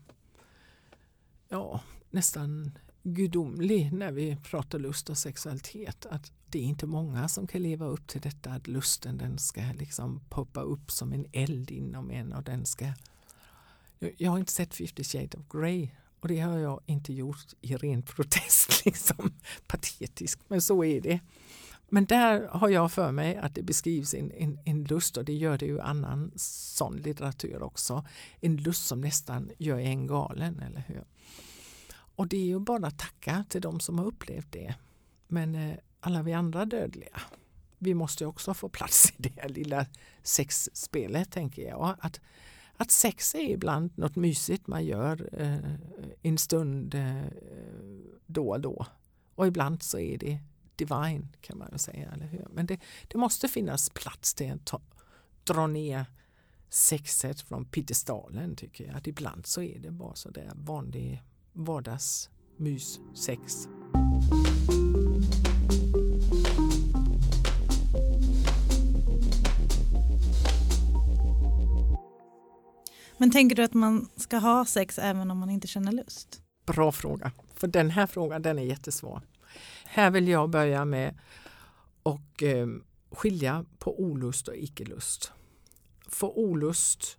ja, 1.49 1.81
nästan 2.09 2.77
gudomlig 3.03 3.93
när 3.93 4.11
vi 4.11 4.37
pratar 4.43 4.79
lust 4.79 5.09
och 5.09 5.17
sexualitet. 5.17 6.05
Att 6.05 6.31
det 6.45 6.59
är 6.59 6.63
inte 6.63 6.87
många 6.87 7.27
som 7.27 7.47
kan 7.47 7.61
leva 7.61 7.85
upp 7.85 8.07
till 8.07 8.21
detta 8.21 8.51
att 8.51 8.67
lusten 8.67 9.17
den 9.17 9.37
ska 9.37 9.61
liksom 9.61 10.21
poppa 10.29 10.61
upp 10.61 10.91
som 10.91 11.13
en 11.13 11.25
eld 11.31 11.71
inom 11.71 12.11
en 12.11 12.33
och 12.33 12.43
den 12.43 12.65
ska 12.65 12.93
jag 14.17 14.31
har 14.31 14.39
inte 14.39 14.51
sett 14.51 14.75
50 14.75 15.03
shades 15.03 15.35
of 15.35 15.41
Grey 15.49 15.89
och 16.19 16.27
det 16.27 16.39
har 16.39 16.57
jag 16.57 16.81
inte 16.85 17.13
gjort 17.13 17.53
i 17.61 17.75
ren 17.75 18.01
protest, 18.01 18.85
liksom 18.85 19.33
patetiskt, 19.67 20.41
men 20.47 20.61
så 20.61 20.83
är 20.83 21.01
det. 21.01 21.19
Men 21.89 22.05
där 22.05 22.47
har 22.47 22.69
jag 22.69 22.91
för 22.91 23.11
mig 23.11 23.37
att 23.37 23.55
det 23.55 23.63
beskrivs 23.63 24.13
en, 24.13 24.31
en, 24.31 24.59
en 24.65 24.83
lust 24.83 25.17
och 25.17 25.25
det 25.25 25.33
gör 25.33 25.57
det 25.57 25.65
ju 25.65 25.81
annan 25.81 26.31
sån 26.35 26.97
litteratur 26.97 27.63
också. 27.63 28.05
En 28.39 28.57
lust 28.57 28.87
som 28.87 29.01
nästan 29.01 29.51
gör 29.57 29.79
en 29.79 30.07
galen, 30.07 30.59
eller 30.59 30.83
hur? 30.87 31.03
Och 32.15 32.27
det 32.27 32.37
är 32.37 32.45
ju 32.45 32.59
bara 32.59 32.87
att 32.87 32.99
tacka 32.99 33.45
till 33.49 33.61
de 33.61 33.79
som 33.79 33.99
har 33.99 34.05
upplevt 34.05 34.51
det. 34.51 34.75
Men 35.27 35.55
eh, 35.55 35.75
alla 35.99 36.21
vi 36.21 36.33
andra 36.33 36.65
dödliga, 36.65 37.21
vi 37.77 37.93
måste 37.93 38.25
också 38.25 38.53
få 38.53 38.69
plats 38.69 39.13
i 39.17 39.29
det 39.29 39.47
lilla 39.47 39.85
sexspelet 40.23 41.31
tänker 41.31 41.61
jag. 41.67 41.95
Att, 41.99 42.19
att 42.81 42.91
sex 42.91 43.35
är 43.35 43.49
ibland 43.49 43.97
något 43.97 44.15
mysigt 44.15 44.67
man 44.67 44.85
gör 44.85 45.29
eh, 45.41 45.57
en 46.21 46.37
stund 46.37 46.95
eh, 46.95 47.25
då 48.25 48.49
och 48.49 48.61
då. 48.61 48.85
Och 49.35 49.47
ibland 49.47 49.83
så 49.83 49.99
är 49.99 50.17
det 50.17 50.39
divine 50.75 51.27
kan 51.41 51.57
man 51.57 51.79
säga. 51.79 52.11
Eller 52.11 52.25
hur? 52.25 52.47
Men 52.51 52.65
det, 52.65 52.79
det 53.07 53.17
måste 53.17 53.47
finnas 53.47 53.89
plats 53.89 54.33
till 54.33 54.51
att 54.51 54.65
ta, 54.65 54.81
dra 55.43 55.67
ner 55.67 56.05
sexet 56.69 57.41
från 57.41 57.65
piedestalen 57.65 58.55
tycker 58.55 58.85
jag. 58.85 58.95
Att 58.95 59.07
ibland 59.07 59.45
så 59.45 59.61
är 59.61 59.79
det 59.79 59.91
bara 59.91 60.15
sådär 60.15 60.51
vanlig 60.55 61.23
vardagsmys 61.53 62.99
sex. 63.15 63.67
Men 73.21 73.31
tänker 73.31 73.55
du 73.55 73.63
att 73.63 73.73
man 73.73 74.09
ska 74.15 74.37
ha 74.37 74.65
sex 74.65 74.99
även 74.99 75.31
om 75.31 75.37
man 75.37 75.49
inte 75.49 75.67
känner 75.67 75.91
lust? 75.91 76.41
Bra 76.65 76.91
fråga, 76.91 77.31
för 77.55 77.67
den 77.67 77.89
här 77.89 78.07
frågan 78.07 78.41
den 78.41 78.59
är 78.59 78.63
jättesvår. 78.63 79.21
Här 79.85 80.11
vill 80.11 80.27
jag 80.27 80.49
börja 80.49 80.85
med 80.85 81.19
och 82.03 82.43
eh, 82.43 82.67
skilja 83.11 83.65
på 83.79 83.99
olust 83.99 84.47
och 84.47 84.55
icke-lust. 84.55 85.31
För 86.07 86.37
olust, 86.37 87.17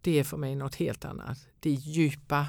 det 0.00 0.18
är 0.18 0.24
för 0.24 0.36
mig 0.36 0.54
något 0.54 0.74
helt 0.74 1.04
annat. 1.04 1.38
Det 1.60 1.70
är 1.70 1.74
djupa 1.74 2.46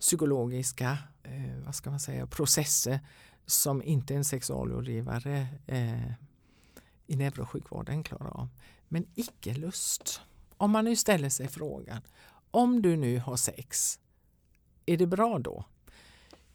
psykologiska 0.00 0.98
eh, 1.22 1.64
vad 1.64 1.74
ska 1.74 1.90
man 1.90 2.00
säga, 2.00 2.26
processer 2.26 3.00
som 3.46 3.82
inte 3.82 4.14
en 4.14 4.24
sexualrådgivare 4.24 5.46
eh, 5.66 6.12
i 7.06 7.16
neurosjukvården 7.16 8.02
klarar 8.02 8.40
av. 8.40 8.48
Men 8.88 9.06
icke-lust, 9.14 10.20
om 10.58 10.70
man 10.70 10.84
nu 10.84 10.96
ställer 10.96 11.28
sig 11.28 11.48
frågan, 11.48 12.00
om 12.50 12.82
du 12.82 12.96
nu 12.96 13.18
har 13.18 13.36
sex, 13.36 14.00
är 14.86 14.96
det 14.96 15.06
bra 15.06 15.38
då? 15.38 15.64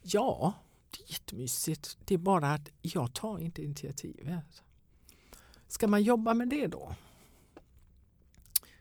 Ja, 0.02 0.52
det 0.90 1.02
är 1.02 1.12
jättemysigt. 1.12 1.98
Det 2.04 2.14
är 2.14 2.18
bara 2.18 2.52
att 2.52 2.68
jag 2.82 3.14
tar 3.14 3.38
inte 3.38 3.62
initiativet. 3.62 4.62
Ska 5.68 5.86
man 5.86 6.02
jobba 6.02 6.34
med 6.34 6.48
det 6.48 6.66
då? 6.66 6.94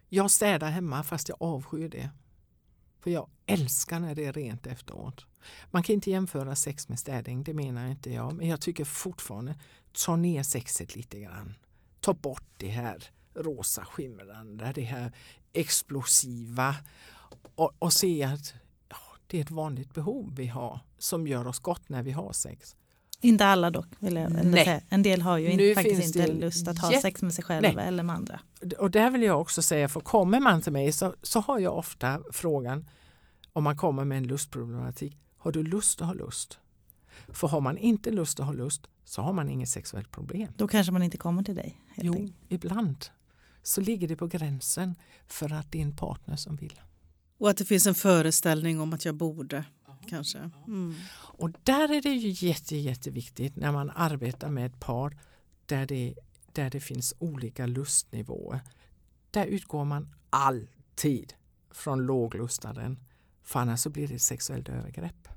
Jag 0.09 0.31
städar 0.31 0.69
hemma 0.69 1.03
fast 1.03 1.29
jag 1.29 1.37
avskyr 1.41 1.89
det. 1.89 2.09
För 2.99 3.11
jag 3.11 3.29
älskar 3.45 3.99
när 3.99 4.15
det 4.15 4.25
är 4.25 4.33
rent 4.33 4.67
efteråt. 4.67 5.25
Man 5.71 5.83
kan 5.83 5.93
inte 5.93 6.11
jämföra 6.11 6.55
sex 6.55 6.89
med 6.89 6.99
städning, 6.99 7.43
det 7.43 7.53
menar 7.53 7.87
inte 7.87 8.13
jag. 8.13 8.33
Men 8.33 8.47
jag 8.47 8.61
tycker 8.61 8.85
fortfarande, 8.85 9.55
ta 10.05 10.15
ner 10.15 10.43
sexet 10.43 10.95
lite 10.95 11.19
grann. 11.19 11.53
Ta 11.99 12.13
bort 12.13 12.43
det 12.57 12.69
här 12.69 13.11
rosa 13.35 13.85
skimrande, 13.85 14.71
det 14.75 14.81
här 14.81 15.11
explosiva 15.53 16.75
och, 17.55 17.71
och 17.79 17.93
se 17.93 18.23
att 18.23 18.53
ja, 18.89 18.97
det 19.27 19.37
är 19.37 19.41
ett 19.41 19.51
vanligt 19.51 19.93
behov 19.93 20.33
vi 20.35 20.47
har 20.47 20.79
som 20.97 21.27
gör 21.27 21.47
oss 21.47 21.59
gott 21.59 21.89
när 21.89 22.03
vi 22.03 22.11
har 22.11 22.33
sex. 22.33 22.75
Inte 23.21 23.45
alla 23.45 23.69
dock, 23.69 23.87
vill 23.99 24.15
jag 24.15 24.31
Nej. 24.31 24.65
säga. 24.65 24.81
En 24.89 25.03
del 25.03 25.21
har 25.21 25.37
ju 25.37 25.51
inte, 25.51 25.81
faktiskt 25.81 26.15
inte 26.15 26.33
lust 26.33 26.67
att 26.67 26.79
ha 26.79 27.01
sex 27.01 27.21
med 27.21 27.33
sig 27.33 27.43
själva 27.43 27.81
eller 27.81 28.03
med 28.03 28.15
andra. 28.15 28.39
Och 28.79 28.91
där 28.91 29.09
vill 29.09 29.23
jag 29.23 29.41
också 29.41 29.61
säga, 29.61 29.89
för 29.89 29.99
kommer 29.99 30.39
man 30.39 30.61
till 30.61 30.71
mig 30.71 30.91
så, 30.91 31.15
så 31.21 31.39
har 31.39 31.59
jag 31.59 31.77
ofta 31.77 32.21
frågan 32.31 32.89
om 33.53 33.63
man 33.63 33.77
kommer 33.77 34.05
med 34.05 34.17
en 34.17 34.27
lustproblematik. 34.27 35.17
Har 35.37 35.51
du 35.51 35.63
lust 35.63 36.01
att 36.01 36.07
ha 36.07 36.13
lust? 36.13 36.59
För 37.27 37.47
har 37.47 37.61
man 37.61 37.77
inte 37.77 38.11
lust 38.11 38.39
att 38.39 38.45
ha 38.45 38.53
lust 38.53 38.87
så 39.03 39.21
har 39.21 39.33
man 39.33 39.49
inget 39.49 39.69
sexuellt 39.69 40.11
problem. 40.11 40.47
Då 40.57 40.67
kanske 40.67 40.91
man 40.91 41.03
inte 41.03 41.17
kommer 41.17 41.43
till 41.43 41.55
dig. 41.55 41.81
Jo, 41.95 42.13
enkelt. 42.13 42.35
ibland 42.49 43.05
så 43.63 43.81
ligger 43.81 44.07
det 44.07 44.15
på 44.15 44.27
gränsen 44.27 44.95
för 45.27 45.53
att 45.53 45.71
det 45.71 45.77
är 45.77 45.83
en 45.83 45.95
partner 45.95 46.35
som 46.35 46.55
vill. 46.55 46.81
Och 47.37 47.49
att 47.49 47.57
det 47.57 47.65
finns 47.65 47.87
en 47.87 47.95
föreställning 47.95 48.79
om 48.79 48.93
att 48.93 49.05
jag 49.05 49.15
borde. 49.15 49.65
Kanske. 50.09 50.49
Mm. 50.67 50.95
Och 51.13 51.51
där 51.63 51.91
är 51.91 52.01
det 52.01 52.13
ju 52.13 52.47
jätte, 52.47 52.75
jätteviktigt 52.75 53.55
när 53.55 53.71
man 53.71 53.91
arbetar 53.95 54.49
med 54.49 54.65
ett 54.65 54.79
par 54.79 55.17
där 55.65 55.85
det, 55.85 56.13
där 56.51 56.69
det 56.69 56.79
finns 56.79 57.13
olika 57.19 57.65
lustnivåer. 57.65 58.59
Där 59.31 59.45
utgår 59.45 59.85
man 59.85 60.15
alltid 60.29 61.33
från 61.71 62.05
låglustaren 62.05 62.99
för 63.43 63.59
annars 63.59 63.79
så 63.79 63.89
blir 63.89 64.07
det 64.07 64.15
ett 64.15 64.21
sexuellt 64.21 64.69
övergrepp. 64.69 65.27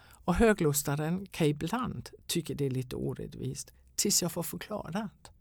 Och 0.00 0.34
höglustaren 0.34 1.26
kan 1.26 1.46
ibland 1.46 2.10
tycka 2.26 2.54
det 2.54 2.66
är 2.66 2.70
lite 2.70 2.96
orättvist 2.96 3.72
tills 3.94 4.22
jag 4.22 4.32
får 4.32 4.42
förklarat. 4.42 5.31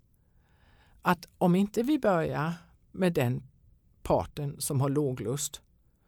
Att 1.02 1.28
om 1.38 1.56
inte 1.56 1.84
vi 1.84 2.00
börjar 2.00 2.54
med 2.92 3.14
den 3.14 3.44
parten 4.04 4.62
som 4.62 4.82
har 4.82 4.90
låg 4.90 5.22
lust 5.22 5.62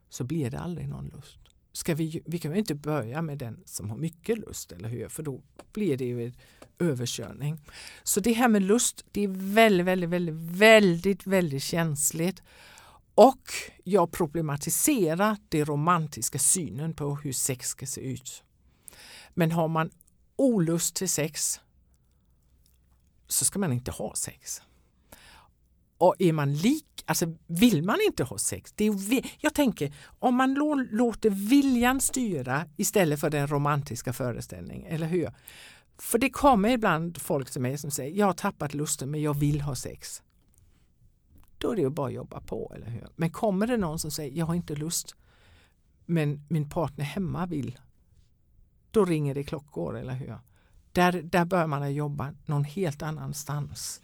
så 0.09 0.23
blir 0.23 0.49
det 0.49 0.59
aldrig 0.59 0.89
någon 0.89 1.07
lust. 1.07 1.39
Ska 1.71 1.95
vi, 1.95 2.21
vi 2.25 2.39
kan 2.39 2.51
ju 2.51 2.59
inte 2.59 2.75
börja 2.75 3.21
med 3.21 3.37
den 3.37 3.63
som 3.65 3.89
har 3.89 3.97
mycket 3.97 4.37
lust, 4.37 4.71
eller 4.71 4.89
hur? 4.89 5.09
För 5.09 5.23
då 5.23 5.41
blir 5.73 5.97
det 5.97 6.05
ju 6.05 6.25
en 6.25 6.33
överkörning. 6.79 7.61
Så 8.03 8.19
det 8.19 8.33
här 8.33 8.47
med 8.47 8.61
lust, 8.61 9.05
det 9.11 9.21
är 9.21 9.27
väldigt, 9.53 9.85
väldigt, 9.85 10.09
väldigt, 10.09 10.35
väldigt, 10.35 11.27
väldigt 11.27 11.63
känsligt. 11.63 12.41
Och 13.15 13.51
jag 13.83 14.11
problematiserar 14.11 15.37
den 15.49 15.65
romantiska 15.65 16.39
synen 16.39 16.93
på 16.93 17.15
hur 17.15 17.33
sex 17.33 17.67
ska 17.67 17.85
se 17.85 18.01
ut. 18.01 18.43
Men 19.33 19.51
har 19.51 19.67
man 19.67 19.91
olust 20.35 20.95
till 20.95 21.09
sex 21.09 21.59
så 23.27 23.45
ska 23.45 23.59
man 23.59 23.73
inte 23.73 23.91
ha 23.91 24.15
sex. 24.15 24.61
Och 25.97 26.15
är 26.19 26.33
man 26.33 26.53
lik, 26.53 27.03
alltså 27.05 27.25
vill 27.47 27.83
man 27.83 27.97
inte 28.07 28.23
ha 28.23 28.37
sex, 28.37 28.73
det 28.75 28.87
är, 28.87 29.25
jag 29.39 29.53
tänker 29.53 29.93
om 30.19 30.35
man 30.35 30.53
låter 30.91 31.29
viljan 31.29 32.01
styra 32.01 32.65
istället 32.77 33.19
för 33.19 33.29
den 33.29 33.47
romantiska 33.47 34.13
föreställningen, 34.13 34.93
eller 34.93 35.07
hur? 35.07 35.31
För 35.97 36.17
det 36.17 36.29
kommer 36.29 36.69
ibland 36.69 37.21
folk 37.21 37.51
till 37.51 37.61
mig 37.61 37.77
som 37.77 37.91
säger 37.91 38.19
jag 38.19 38.25
har 38.25 38.33
tappat 38.33 38.73
lusten 38.73 39.11
men 39.11 39.21
jag 39.21 39.33
vill 39.33 39.61
ha 39.61 39.75
sex. 39.75 40.21
Då 41.57 41.71
är 41.71 41.75
det 41.75 41.81
ju 41.81 41.89
bara 41.89 42.07
att 42.07 42.13
jobba 42.13 42.41
på, 42.41 42.71
eller 42.75 42.87
hur? 42.87 43.07
Men 43.15 43.31
kommer 43.31 43.67
det 43.67 43.77
någon 43.77 43.99
som 43.99 44.11
säger 44.11 44.37
jag 44.37 44.45
har 44.45 44.55
inte 44.55 44.75
lust 44.75 45.15
men 46.05 46.45
min 46.49 46.69
partner 46.69 47.05
hemma 47.05 47.45
vill, 47.45 47.79
då 48.91 49.05
ringer 49.05 49.33
det 49.33 49.43
klockor, 49.43 49.97
eller 49.97 50.13
hur? 50.13 50.37
Där, 50.91 51.21
där 51.21 51.45
bör 51.45 51.67
man 51.67 51.93
jobba 51.93 52.33
någon 52.45 52.63
helt 52.63 53.01
annanstans. 53.01 54.01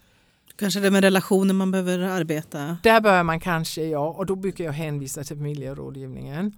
Kanske 0.59 0.79
det 0.79 0.91
med 0.91 1.03
relationer 1.03 1.53
man 1.53 1.71
behöver 1.71 1.99
arbeta. 1.99 2.77
Där 2.83 3.01
börjar 3.01 3.23
man 3.23 3.39
kanske, 3.39 3.85
ja, 3.85 4.09
och 4.09 4.25
då 4.25 4.35
brukar 4.35 4.63
jag 4.63 4.71
hänvisa 4.71 5.23
till 5.23 5.37
familjerådgivningen. 5.37 6.53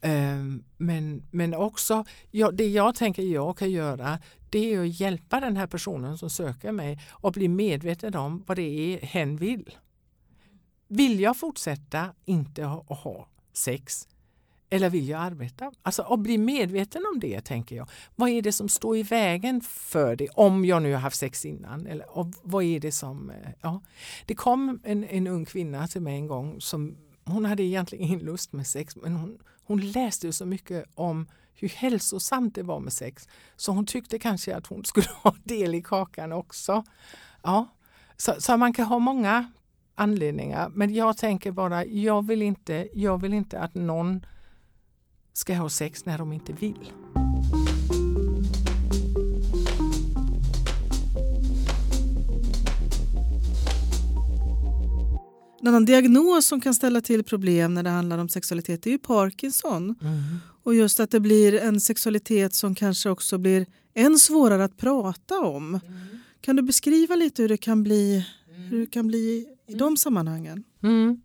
Ehm, 0.00 0.64
men, 0.76 1.22
men 1.30 1.54
också, 1.54 2.04
ja, 2.30 2.50
det 2.50 2.66
jag 2.66 2.94
tänker 2.94 3.22
jag 3.22 3.58
kan 3.58 3.70
göra 3.70 4.18
det 4.50 4.74
är 4.74 4.80
att 4.80 5.00
hjälpa 5.00 5.40
den 5.40 5.56
här 5.56 5.66
personen 5.66 6.18
som 6.18 6.30
söker 6.30 6.72
mig 6.72 7.00
och 7.10 7.32
bli 7.32 7.48
medveten 7.48 8.16
om 8.16 8.44
vad 8.46 8.56
det 8.56 8.94
är 8.94 9.06
hen 9.06 9.36
vill. 9.36 9.76
Vill 10.88 11.20
jag 11.20 11.36
fortsätta 11.36 12.14
inte 12.24 12.64
ha, 12.64 12.84
att 12.88 12.98
ha 12.98 13.28
sex 13.52 14.08
eller 14.72 14.90
vill 14.90 15.08
jag 15.08 15.20
arbeta? 15.20 15.72
Alltså 15.82 16.02
att 16.02 16.20
bli 16.20 16.38
medveten 16.38 17.02
om 17.14 17.20
det 17.20 17.40
tänker 17.40 17.76
jag. 17.76 17.88
Vad 18.16 18.28
är 18.28 18.42
det 18.42 18.52
som 18.52 18.68
står 18.68 18.96
i 18.96 19.02
vägen 19.02 19.60
för 19.60 20.16
det 20.16 20.28
om 20.28 20.64
jag 20.64 20.82
nu 20.82 20.92
har 20.92 21.00
haft 21.00 21.16
sex 21.16 21.44
innan? 21.44 21.86
Eller, 21.86 22.18
och 22.18 22.26
vad 22.42 22.64
är 22.64 22.80
det 22.80 22.92
som, 22.92 23.30
eh, 23.30 23.50
ja. 23.60 23.80
Det 24.26 24.34
kom 24.34 24.80
en, 24.84 25.04
en 25.04 25.26
ung 25.26 25.44
kvinna 25.44 25.88
till 25.88 26.02
mig 26.02 26.14
en 26.14 26.26
gång 26.26 26.60
som 26.60 26.96
hon 27.24 27.44
hade 27.44 27.62
egentligen 27.62 28.04
ingen 28.04 28.20
lust 28.20 28.52
med 28.52 28.66
sex 28.66 28.96
men 28.96 29.16
hon, 29.16 29.38
hon 29.64 29.80
läste 29.80 30.32
så 30.32 30.46
mycket 30.46 30.84
om 30.94 31.26
hur 31.54 31.68
hälsosamt 31.68 32.54
det 32.54 32.62
var 32.62 32.80
med 32.80 32.92
sex 32.92 33.28
så 33.56 33.72
hon 33.72 33.86
tyckte 33.86 34.18
kanske 34.18 34.56
att 34.56 34.66
hon 34.66 34.84
skulle 34.84 35.06
ha 35.22 35.34
del 35.44 35.74
i 35.74 35.82
kakan 35.82 36.32
också. 36.32 36.84
Ja. 37.42 37.66
Så, 38.16 38.34
så 38.38 38.56
man 38.56 38.72
kan 38.72 38.86
ha 38.86 38.98
många 38.98 39.52
anledningar 39.94 40.68
men 40.74 40.94
jag 40.94 41.16
tänker 41.16 41.50
bara 41.50 41.84
jag 41.84 42.26
vill 42.26 42.42
inte, 42.42 42.88
jag 42.92 43.20
vill 43.20 43.32
inte 43.32 43.60
att 43.60 43.74
någon 43.74 44.26
ska 45.32 45.54
ha 45.54 45.68
sex 45.68 46.04
när 46.04 46.18
de 46.18 46.32
inte 46.32 46.52
vill. 46.52 46.92
En 55.60 55.68
annan 55.68 55.84
diagnos 55.84 56.46
som 56.46 56.60
kan 56.60 56.74
ställa 56.74 57.00
till 57.00 57.24
problem 57.24 57.74
när 57.74 57.82
det 57.82 57.90
handlar 57.90 58.18
om 58.18 58.28
sexualitet 58.28 58.86
är 58.86 58.90
ju 58.90 58.98
Parkinson. 58.98 59.94
Och 60.62 60.74
just 60.74 61.00
att 61.00 61.10
det 61.10 61.20
blir 61.20 61.54
en 61.54 61.80
sexualitet 61.80 62.54
som 62.54 62.74
kanske 62.74 63.10
också 63.10 63.38
blir 63.38 63.66
än 63.94 64.18
svårare 64.18 64.64
att 64.64 64.76
prata 64.76 65.40
om. 65.40 65.80
Kan 66.40 66.56
du 66.56 66.62
beskriva 66.62 67.14
lite 67.14 67.42
hur 67.42 67.48
det 67.48 67.56
kan 67.56 67.82
bli, 67.82 68.26
hur 68.70 68.80
det 68.80 68.86
kan 68.86 69.06
bli 69.06 69.46
i 69.68 69.74
de 69.74 69.96
sammanhangen? 69.96 70.64
Mm. 70.82 71.20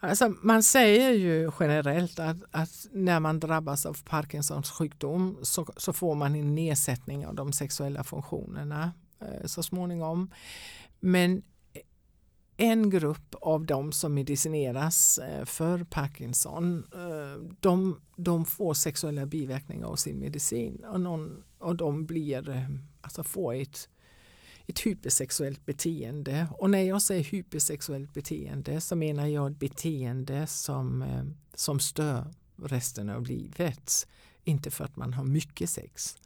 Alltså, 0.00 0.34
man 0.42 0.62
säger 0.62 1.10
ju 1.10 1.50
generellt 1.60 2.18
att, 2.18 2.36
att 2.50 2.86
när 2.92 3.20
man 3.20 3.40
drabbas 3.40 3.86
av 3.86 3.98
Parkinsons 4.04 4.70
sjukdom 4.70 5.38
så, 5.42 5.66
så 5.76 5.92
får 5.92 6.14
man 6.14 6.34
en 6.34 6.54
nedsättning 6.54 7.26
av 7.26 7.34
de 7.34 7.52
sexuella 7.52 8.04
funktionerna 8.04 8.92
eh, 9.20 9.46
så 9.46 9.62
småningom. 9.62 10.30
Men 11.00 11.42
en 12.60 12.90
grupp 12.90 13.34
av 13.40 13.66
de 13.66 13.92
som 13.92 14.14
medicineras 14.14 15.18
eh, 15.18 15.44
för 15.44 15.84
Parkinson 15.84 16.84
eh, 16.94 17.42
de, 17.60 18.00
de 18.16 18.44
får 18.44 18.74
sexuella 18.74 19.26
biverkningar 19.26 19.86
av 19.86 19.96
sin 19.96 20.18
medicin 20.18 20.84
och, 20.84 21.00
någon, 21.00 21.44
och 21.58 21.76
de 21.76 22.06
blir, 22.06 22.48
eh, 22.50 22.68
alltså 23.00 23.22
får 23.24 23.54
ett 23.54 23.88
ett 24.70 24.86
hypersexuellt 24.86 25.66
beteende. 25.66 26.46
Och 26.58 26.70
när 26.70 26.82
jag 26.82 27.02
säger 27.02 27.24
hypersexuellt 27.24 28.14
beteende 28.14 28.80
så 28.80 28.96
menar 28.96 29.26
jag 29.26 29.50
ett 29.50 29.58
beteende 29.58 30.46
som, 30.46 31.02
eh, 31.02 31.24
som 31.54 31.80
stör 31.80 32.26
resten 32.62 33.10
av 33.10 33.26
livet. 33.26 34.06
Inte 34.44 34.70
för 34.70 34.84
att 34.84 34.96
man 34.96 35.12
har 35.12 35.24
mycket 35.24 35.70
sex. 35.70 36.16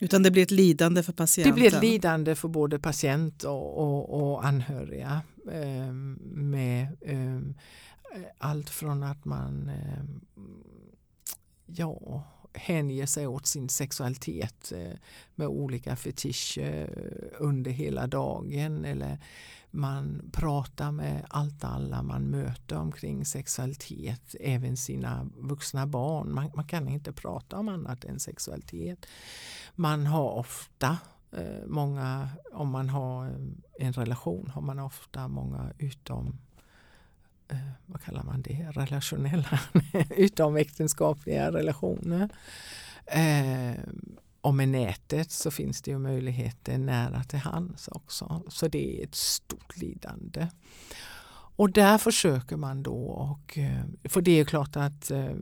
Utan 0.00 0.22
det 0.22 0.30
blir 0.30 0.42
ett 0.42 0.50
lidande 0.50 1.02
för 1.02 1.12
Det 1.12 1.16
patienten. 1.16 1.54
blir 1.54 1.74
ett 1.74 1.82
lidande 1.82 2.34
för 2.34 2.48
både 2.48 2.78
patient 2.78 3.42
och, 3.44 3.78
och, 3.78 4.22
och 4.32 4.46
anhöriga. 4.46 5.20
Eh, 5.52 5.92
med 6.32 6.96
eh, 7.00 7.40
allt 8.38 8.70
från 8.70 9.02
att 9.02 9.24
man 9.24 9.68
eh, 9.68 10.04
ja, 11.66 12.24
hänger 12.56 13.06
sig 13.06 13.26
åt 13.26 13.46
sin 13.46 13.68
sexualitet 13.68 14.72
eh, 14.72 14.98
med 15.34 15.46
olika 15.48 15.96
fetischer 15.96 16.90
under 17.38 17.70
hela 17.70 18.06
dagen 18.06 18.84
eller 18.84 19.18
man 19.76 20.30
pratar 20.32 20.92
med 20.92 21.26
allt 21.30 21.64
alla 21.64 22.02
man 22.02 22.22
möter 22.22 22.78
omkring 22.78 23.24
sexualitet, 23.24 24.34
även 24.40 24.76
sina 24.76 25.28
vuxna 25.36 25.86
barn. 25.86 26.34
Man, 26.34 26.50
man 26.54 26.64
kan 26.64 26.88
inte 26.88 27.12
prata 27.12 27.58
om 27.58 27.68
annat 27.68 28.04
än 28.04 28.20
sexualitet. 28.20 29.06
Man 29.74 30.06
har 30.06 30.30
ofta 30.30 30.98
eh, 31.32 31.66
många, 31.66 32.28
om 32.52 32.70
man 32.70 32.88
har 32.88 33.24
en 33.78 33.92
relation, 33.92 34.50
har 34.54 34.62
man 34.62 34.78
ofta 34.78 35.28
många 35.28 35.72
utom 35.78 36.38
Eh, 37.48 37.56
vad 37.86 38.02
kallar 38.02 38.22
man 38.22 38.42
det, 38.42 38.70
relationella, 38.70 39.60
utomäktenskapliga 40.16 41.52
relationer. 41.52 42.28
Eh, 43.06 43.80
och 44.40 44.54
med 44.54 44.68
nätet 44.68 45.30
så 45.30 45.50
finns 45.50 45.82
det 45.82 45.90
ju 45.90 45.98
möjligheter 45.98 46.78
nära 46.78 47.24
till 47.24 47.38
hands 47.38 47.88
också. 47.88 48.42
Så 48.48 48.68
det 48.68 49.00
är 49.00 49.04
ett 49.04 49.14
stort 49.14 49.76
lidande. 49.76 50.48
Och 51.56 51.70
där 51.70 51.98
försöker 51.98 52.56
man 52.56 52.82
då, 52.82 53.06
och, 53.06 53.58
eh, 53.58 53.84
för 54.04 54.20
det 54.20 54.40
är 54.40 54.44
klart 54.44 54.76
att 54.76 55.10
eh, 55.10 55.34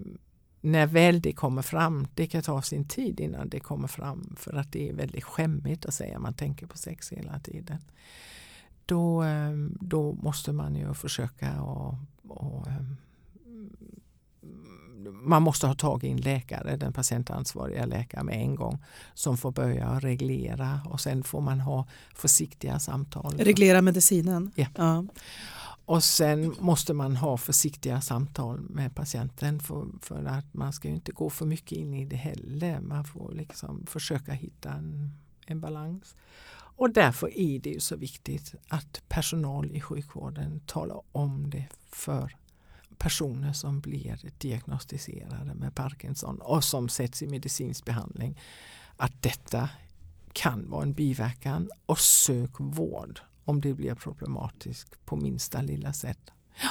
när 0.61 0.87
väl 0.87 1.21
det 1.21 1.33
kommer 1.33 1.63
fram, 1.63 2.07
det 2.15 2.27
kan 2.27 2.43
ta 2.43 2.63
sin 2.63 2.89
tid 2.89 3.21
innan 3.21 3.49
det 3.49 3.61
kommer 3.61 3.89
fram 3.89 4.37
för 4.39 4.53
att 4.53 4.73
det 4.73 4.89
är 4.89 4.93
väldigt 4.93 5.25
skämmigt 5.25 5.87
att 5.87 5.95
säga 5.95 6.19
man 6.19 6.35
tänker 6.35 6.67
på 6.67 6.79
sex 6.79 7.13
hela 7.13 7.39
tiden. 7.39 7.79
Då, 8.87 9.23
eh, 9.23 9.53
då 9.81 10.13
måste 10.13 10.53
man 10.53 10.75
ju 10.75 10.95
försöka 10.95 11.63
och, 11.63 11.95
och 12.29 12.67
man 15.13 15.43
måste 15.43 15.67
ha 15.67 15.75
tag 15.75 16.05
i 16.05 16.11
en 16.11 16.17
läkare, 16.17 16.77
den 16.77 16.93
patientansvariga 16.93 17.87
läkaren 17.87 18.27
med 18.27 18.41
en 18.41 18.55
gång 18.55 18.79
som 19.15 19.37
får 19.37 19.53
börja 19.53 19.99
reglera 19.99 20.81
och 20.85 21.01
sen 21.01 21.25
får 21.25 21.41
man 21.41 21.61
ha 21.61 21.87
försiktiga 22.15 22.79
samtal. 22.79 23.35
Reglera 23.39 23.83
medicinen? 23.83 24.51
Ja. 24.55 24.67
ja. 24.77 25.05
Och 25.87 26.05
sen 26.05 26.55
måste 26.61 26.95
man 26.95 27.17
ha 27.17 27.37
försiktiga 27.37 28.01
samtal 28.01 28.61
med 28.61 28.95
patienten 28.95 29.61
för, 29.61 29.87
för 30.03 30.25
att 30.25 30.55
man 30.55 30.73
ska 30.73 30.89
inte 30.89 31.13
gå 31.13 31.31
för 31.31 31.47
mycket 31.47 31.79
in 31.79 31.95
i 31.95 32.05
det 32.05 32.17
heller. 32.17 32.81
Man 32.81 33.05
får 33.05 33.33
liksom 33.33 33.87
försöka 33.87 34.33
hitta 34.33 34.73
en, 34.73 35.11
en 35.47 35.61
balans. 35.61 36.17
Och 36.77 36.91
därför 36.91 37.39
är 37.39 37.59
det 37.59 37.71
ju 37.71 37.81
så 37.81 37.97
viktigt 37.97 38.55
att 38.69 39.03
personal 39.09 39.71
i 39.73 39.81
sjukvården 39.81 40.61
talar 40.67 41.03
om 41.13 41.51
det 41.51 41.67
för 41.91 42.37
personer 42.99 43.53
som 43.53 43.81
blir 43.81 44.31
diagnostiserade 44.39 45.55
med 45.55 45.75
Parkinson 45.75 46.39
och 46.41 46.65
som 46.65 46.89
sätts 46.89 47.23
i 47.23 47.27
medicinsk 47.27 47.85
behandling 47.85 48.41
att 48.97 49.23
detta 49.23 49.69
kan 50.33 50.71
vara 50.71 50.83
en 50.83 50.93
biverkan 50.93 51.71
och 51.87 51.99
sök 51.99 52.51
vård 52.59 53.21
om 53.45 53.61
det 53.61 53.75
blir 53.75 53.95
problematiskt 53.95 55.05
på 55.05 55.17
minsta 55.17 55.63
lilla 55.63 55.93
sätt. 55.93 56.31
Ja. 56.63 56.71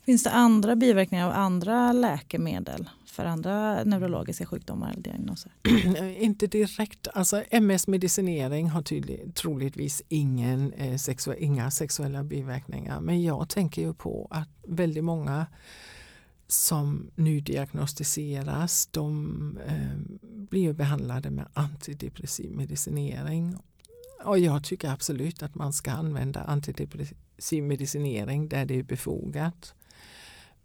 Finns 0.00 0.22
det 0.22 0.30
andra 0.30 0.76
biverkningar 0.76 1.26
av 1.26 1.32
andra 1.32 1.92
läkemedel 1.92 2.90
för 3.18 3.24
andra 3.24 3.84
neurologiska 3.84 4.46
sjukdomar 4.46 4.90
eller 4.90 5.02
diagnoser? 5.02 5.52
Inte 6.18 6.46
direkt. 6.46 7.08
Alltså 7.14 7.44
MS-medicinering 7.50 8.68
har 8.68 8.82
tydlig, 8.82 9.34
troligtvis 9.34 10.02
ingen, 10.08 10.72
eh, 10.72 10.96
sexu 10.96 11.34
inga 11.38 11.70
sexuella 11.70 12.24
biverkningar. 12.24 13.00
Men 13.00 13.22
jag 13.22 13.48
tänker 13.48 13.82
ju 13.82 13.94
på 13.94 14.28
att 14.30 14.48
väldigt 14.66 15.04
många 15.04 15.46
som 16.46 17.10
nu 17.14 17.40
diagnostiseras 17.40 18.86
de 18.86 19.58
eh, 19.66 20.18
blir 20.22 20.72
behandlade 20.72 21.30
med 21.30 21.46
antidepressiv 21.52 22.50
medicinering. 22.50 23.56
Och 24.24 24.38
jag 24.38 24.64
tycker 24.64 24.90
absolut 24.90 25.42
att 25.42 25.54
man 25.54 25.72
ska 25.72 25.90
använda 25.90 26.40
antidepressiv 26.42 27.64
medicinering 27.64 28.48
där 28.48 28.64
det 28.64 28.78
är 28.78 28.82
befogat. 28.82 29.74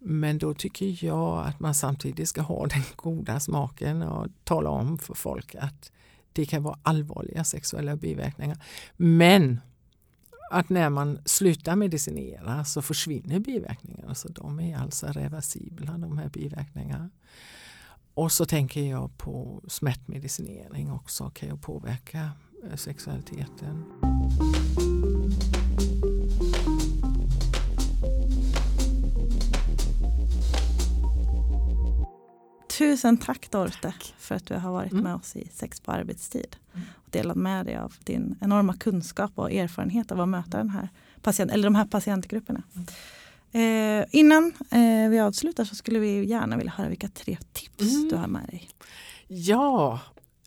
Men 0.06 0.38
då 0.38 0.54
tycker 0.54 1.04
jag 1.06 1.46
att 1.46 1.60
man 1.60 1.74
samtidigt 1.74 2.28
ska 2.28 2.42
ha 2.42 2.66
den 2.74 2.82
goda 2.96 3.40
smaken 3.40 4.02
och 4.02 4.26
tala 4.44 4.70
om 4.70 4.98
för 4.98 5.14
folk 5.14 5.54
att 5.54 5.92
det 6.32 6.46
kan 6.46 6.62
vara 6.62 6.78
allvarliga 6.82 7.44
sexuella 7.44 7.96
biverkningar. 7.96 8.64
Men 8.96 9.60
att 10.50 10.68
när 10.68 10.90
man 10.90 11.18
slutar 11.24 11.76
medicinera 11.76 12.64
så 12.64 12.82
försvinner 12.82 13.38
biverkningarna. 13.38 14.14
Så 14.14 14.28
de 14.28 14.60
är 14.60 14.78
alltså 14.78 15.06
reversibla 15.06 15.98
de 15.98 16.18
här 16.18 16.28
biverkningarna. 16.28 17.10
Och 18.14 18.32
så 18.32 18.46
tänker 18.46 18.82
jag 18.82 19.18
på 19.18 19.62
smärtmedicinering 19.68 20.92
också 20.92 21.30
kan 21.30 21.48
ju 21.48 21.56
påverka 21.56 22.30
eh, 22.70 22.76
sexualiteten. 22.76 23.84
Tusen 32.78 33.16
tack 33.16 33.50
Dorte 33.50 33.78
tack. 33.82 34.14
för 34.18 34.34
att 34.34 34.46
du 34.46 34.54
har 34.54 34.72
varit 34.72 34.92
mm. 34.92 35.04
med 35.04 35.14
oss 35.14 35.36
i 35.36 35.48
Sex 35.52 35.80
på 35.80 35.92
arbetstid. 35.92 36.56
Mm. 36.74 36.86
Och 36.94 37.10
delat 37.10 37.36
med 37.36 37.66
dig 37.66 37.76
av 37.76 37.94
din 38.04 38.38
enorma 38.40 38.76
kunskap 38.76 39.32
och 39.34 39.52
erfarenhet 39.52 40.12
av 40.12 40.20
att 40.20 40.28
möta 40.28 40.58
den 40.58 40.70
här 40.70 40.88
patient, 41.22 41.52
eller 41.52 41.64
de 41.64 41.74
här 41.74 41.86
patientgrupperna. 41.86 42.62
Mm. 42.74 42.86
Eh, 43.54 44.06
innan 44.10 44.52
eh, 44.70 45.10
vi 45.10 45.20
avslutar 45.20 45.64
så 45.64 45.74
skulle 45.74 45.98
vi 45.98 46.24
gärna 46.24 46.56
vilja 46.56 46.72
höra 46.72 46.88
vilka 46.88 47.08
tre 47.08 47.38
tips 47.52 47.94
mm. 47.94 48.08
du 48.08 48.16
har 48.16 48.26
med 48.26 48.46
dig. 48.48 48.68
Ja, 49.26 50.00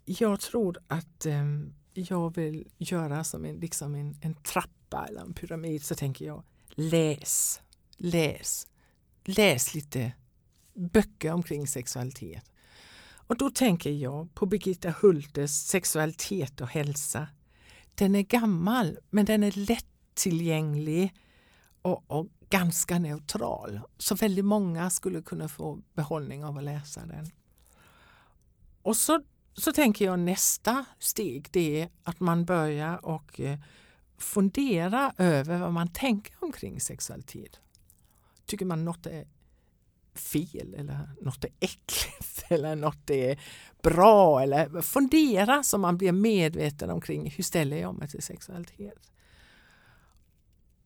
jag 0.05 0.39
tror 0.39 0.77
att 0.87 1.25
eh, 1.25 1.45
jag 1.93 2.35
vill 2.35 2.67
göra 2.77 3.23
som 3.23 3.45
en, 3.45 3.55
liksom 3.55 3.95
en, 3.95 4.15
en 4.21 4.33
trappa 4.33 5.05
eller 5.09 5.21
en 5.21 5.33
pyramid 5.33 5.83
så 5.83 5.95
tänker 5.95 6.25
jag 6.25 6.43
läs, 6.69 7.61
läs, 7.97 8.67
läs 9.25 9.75
lite 9.75 10.11
böcker 10.77 11.33
omkring 11.33 11.67
sexualitet. 11.67 12.51
Och 13.27 13.37
då 13.37 13.49
tänker 13.49 13.89
jag 13.89 14.33
på 14.33 14.45
Birgitta 14.45 14.93
Hultes 15.01 15.67
Sexualitet 15.67 16.61
och 16.61 16.67
hälsa. 16.67 17.27
Den 17.95 18.15
är 18.15 18.21
gammal 18.21 18.97
men 19.09 19.25
den 19.25 19.43
är 19.43 19.51
lättillgänglig 19.51 21.13
och, 21.81 22.11
och 22.11 22.27
ganska 22.49 22.99
neutral. 22.99 23.79
Så 23.97 24.15
väldigt 24.15 24.45
många 24.45 24.89
skulle 24.89 25.21
kunna 25.21 25.47
få 25.47 25.81
behållning 25.93 26.45
av 26.45 26.57
att 26.57 26.63
läsa 26.63 27.05
den. 27.05 27.31
Och 28.81 28.95
så, 28.95 29.21
så 29.53 29.71
tänker 29.71 30.05
jag 30.05 30.19
nästa 30.19 30.85
steg 30.99 31.47
det 31.51 31.81
är 31.81 31.89
att 32.03 32.19
man 32.19 32.45
börjar 32.45 33.05
och 33.05 33.39
eh, 33.39 33.59
fundera 34.17 35.13
över 35.17 35.59
vad 35.59 35.73
man 35.73 35.87
tänker 35.87 36.35
omkring 36.39 36.81
sexualitet. 36.81 37.59
Tycker 38.45 38.65
man 38.65 38.85
något 38.85 39.05
är 39.05 39.27
fel 40.17 40.73
eller 40.73 41.09
något 41.21 41.43
är 41.43 41.51
äckligt 41.59 42.45
eller 42.47 42.75
något 42.75 43.09
är 43.09 43.39
bra 43.81 44.41
eller 44.41 44.81
fundera 44.81 45.63
så 45.63 45.77
man 45.77 45.97
blir 45.97 46.11
medveten 46.11 46.89
omkring 46.89 47.29
hur 47.29 47.43
ställer 47.43 47.77
jag 47.77 47.95
mig 47.95 48.07
till 48.07 48.23
sexualitet. 48.23 49.11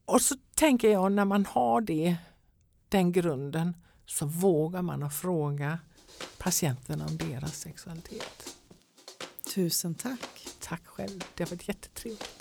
Och 0.06 0.22
så 0.22 0.36
tänker 0.56 0.90
jag 0.90 1.12
när 1.12 1.26
man 1.26 1.46
har 1.46 1.82
det, 1.82 2.16
den 2.90 3.12
grunden 3.12 3.76
så 4.06 4.26
vågar 4.26 4.82
man 4.82 5.04
att 5.04 5.16
fråga 5.16 5.80
patienterna 6.38 7.06
om 7.06 7.18
deras 7.18 7.60
sexualitet. 7.60 8.56
Tusen 9.56 9.96
tack. 9.96 10.48
Tack 10.60 10.88
själv. 10.88 11.24
Det 11.36 11.44
har 11.44 11.50
varit 11.50 11.68
jättetrevligt. 11.68 12.41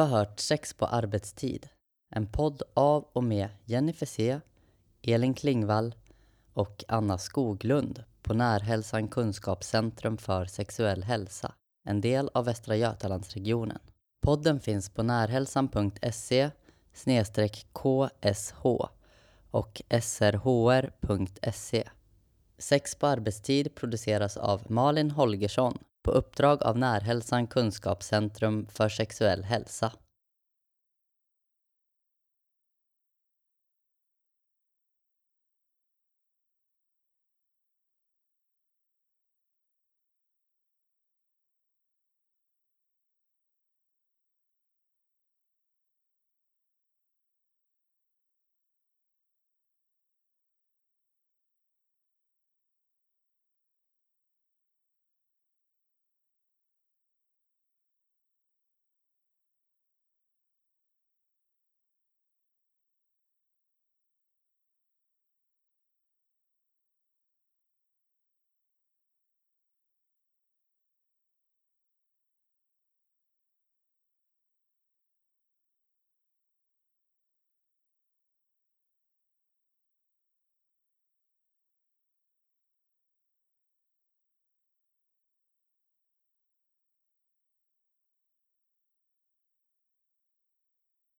Har 0.00 0.08
hört 0.08 0.40
Sex 0.40 0.74
på 0.74 0.86
arbetstid, 0.86 1.68
en 2.14 2.26
podd 2.26 2.62
av 2.74 3.08
och 3.12 3.24
med 3.24 3.48
Jennifer 3.64 4.06
C, 4.06 4.40
Elin 5.02 5.34
Klingvall 5.34 5.94
och 6.54 6.84
Anna 6.88 7.18
Skoglund 7.18 8.04
på 8.22 8.34
Närhälsan 8.34 9.08
Kunskapscentrum 9.08 10.18
för 10.18 10.44
sexuell 10.44 11.02
hälsa, 11.04 11.54
en 11.84 12.00
del 12.00 12.30
av 12.34 12.44
Västra 12.44 12.76
Götalandsregionen. 12.76 13.78
Podden 14.22 14.60
finns 14.60 14.90
på 14.90 15.02
närhälsan.se 15.02 16.50
ksh 17.72 18.08
och 19.50 19.82
srhr.se. 20.00 21.88
Sex 22.58 22.94
på 22.94 23.06
arbetstid 23.06 23.74
produceras 23.74 24.36
av 24.36 24.62
Malin 24.68 25.10
Holgersson 25.10 25.78
på 26.02 26.10
uppdrag 26.10 26.62
av 26.62 26.78
Närhälsan 26.78 27.46
Kunskapscentrum 27.46 28.66
för 28.66 28.88
sexuell 28.88 29.44
hälsa. 29.44 29.92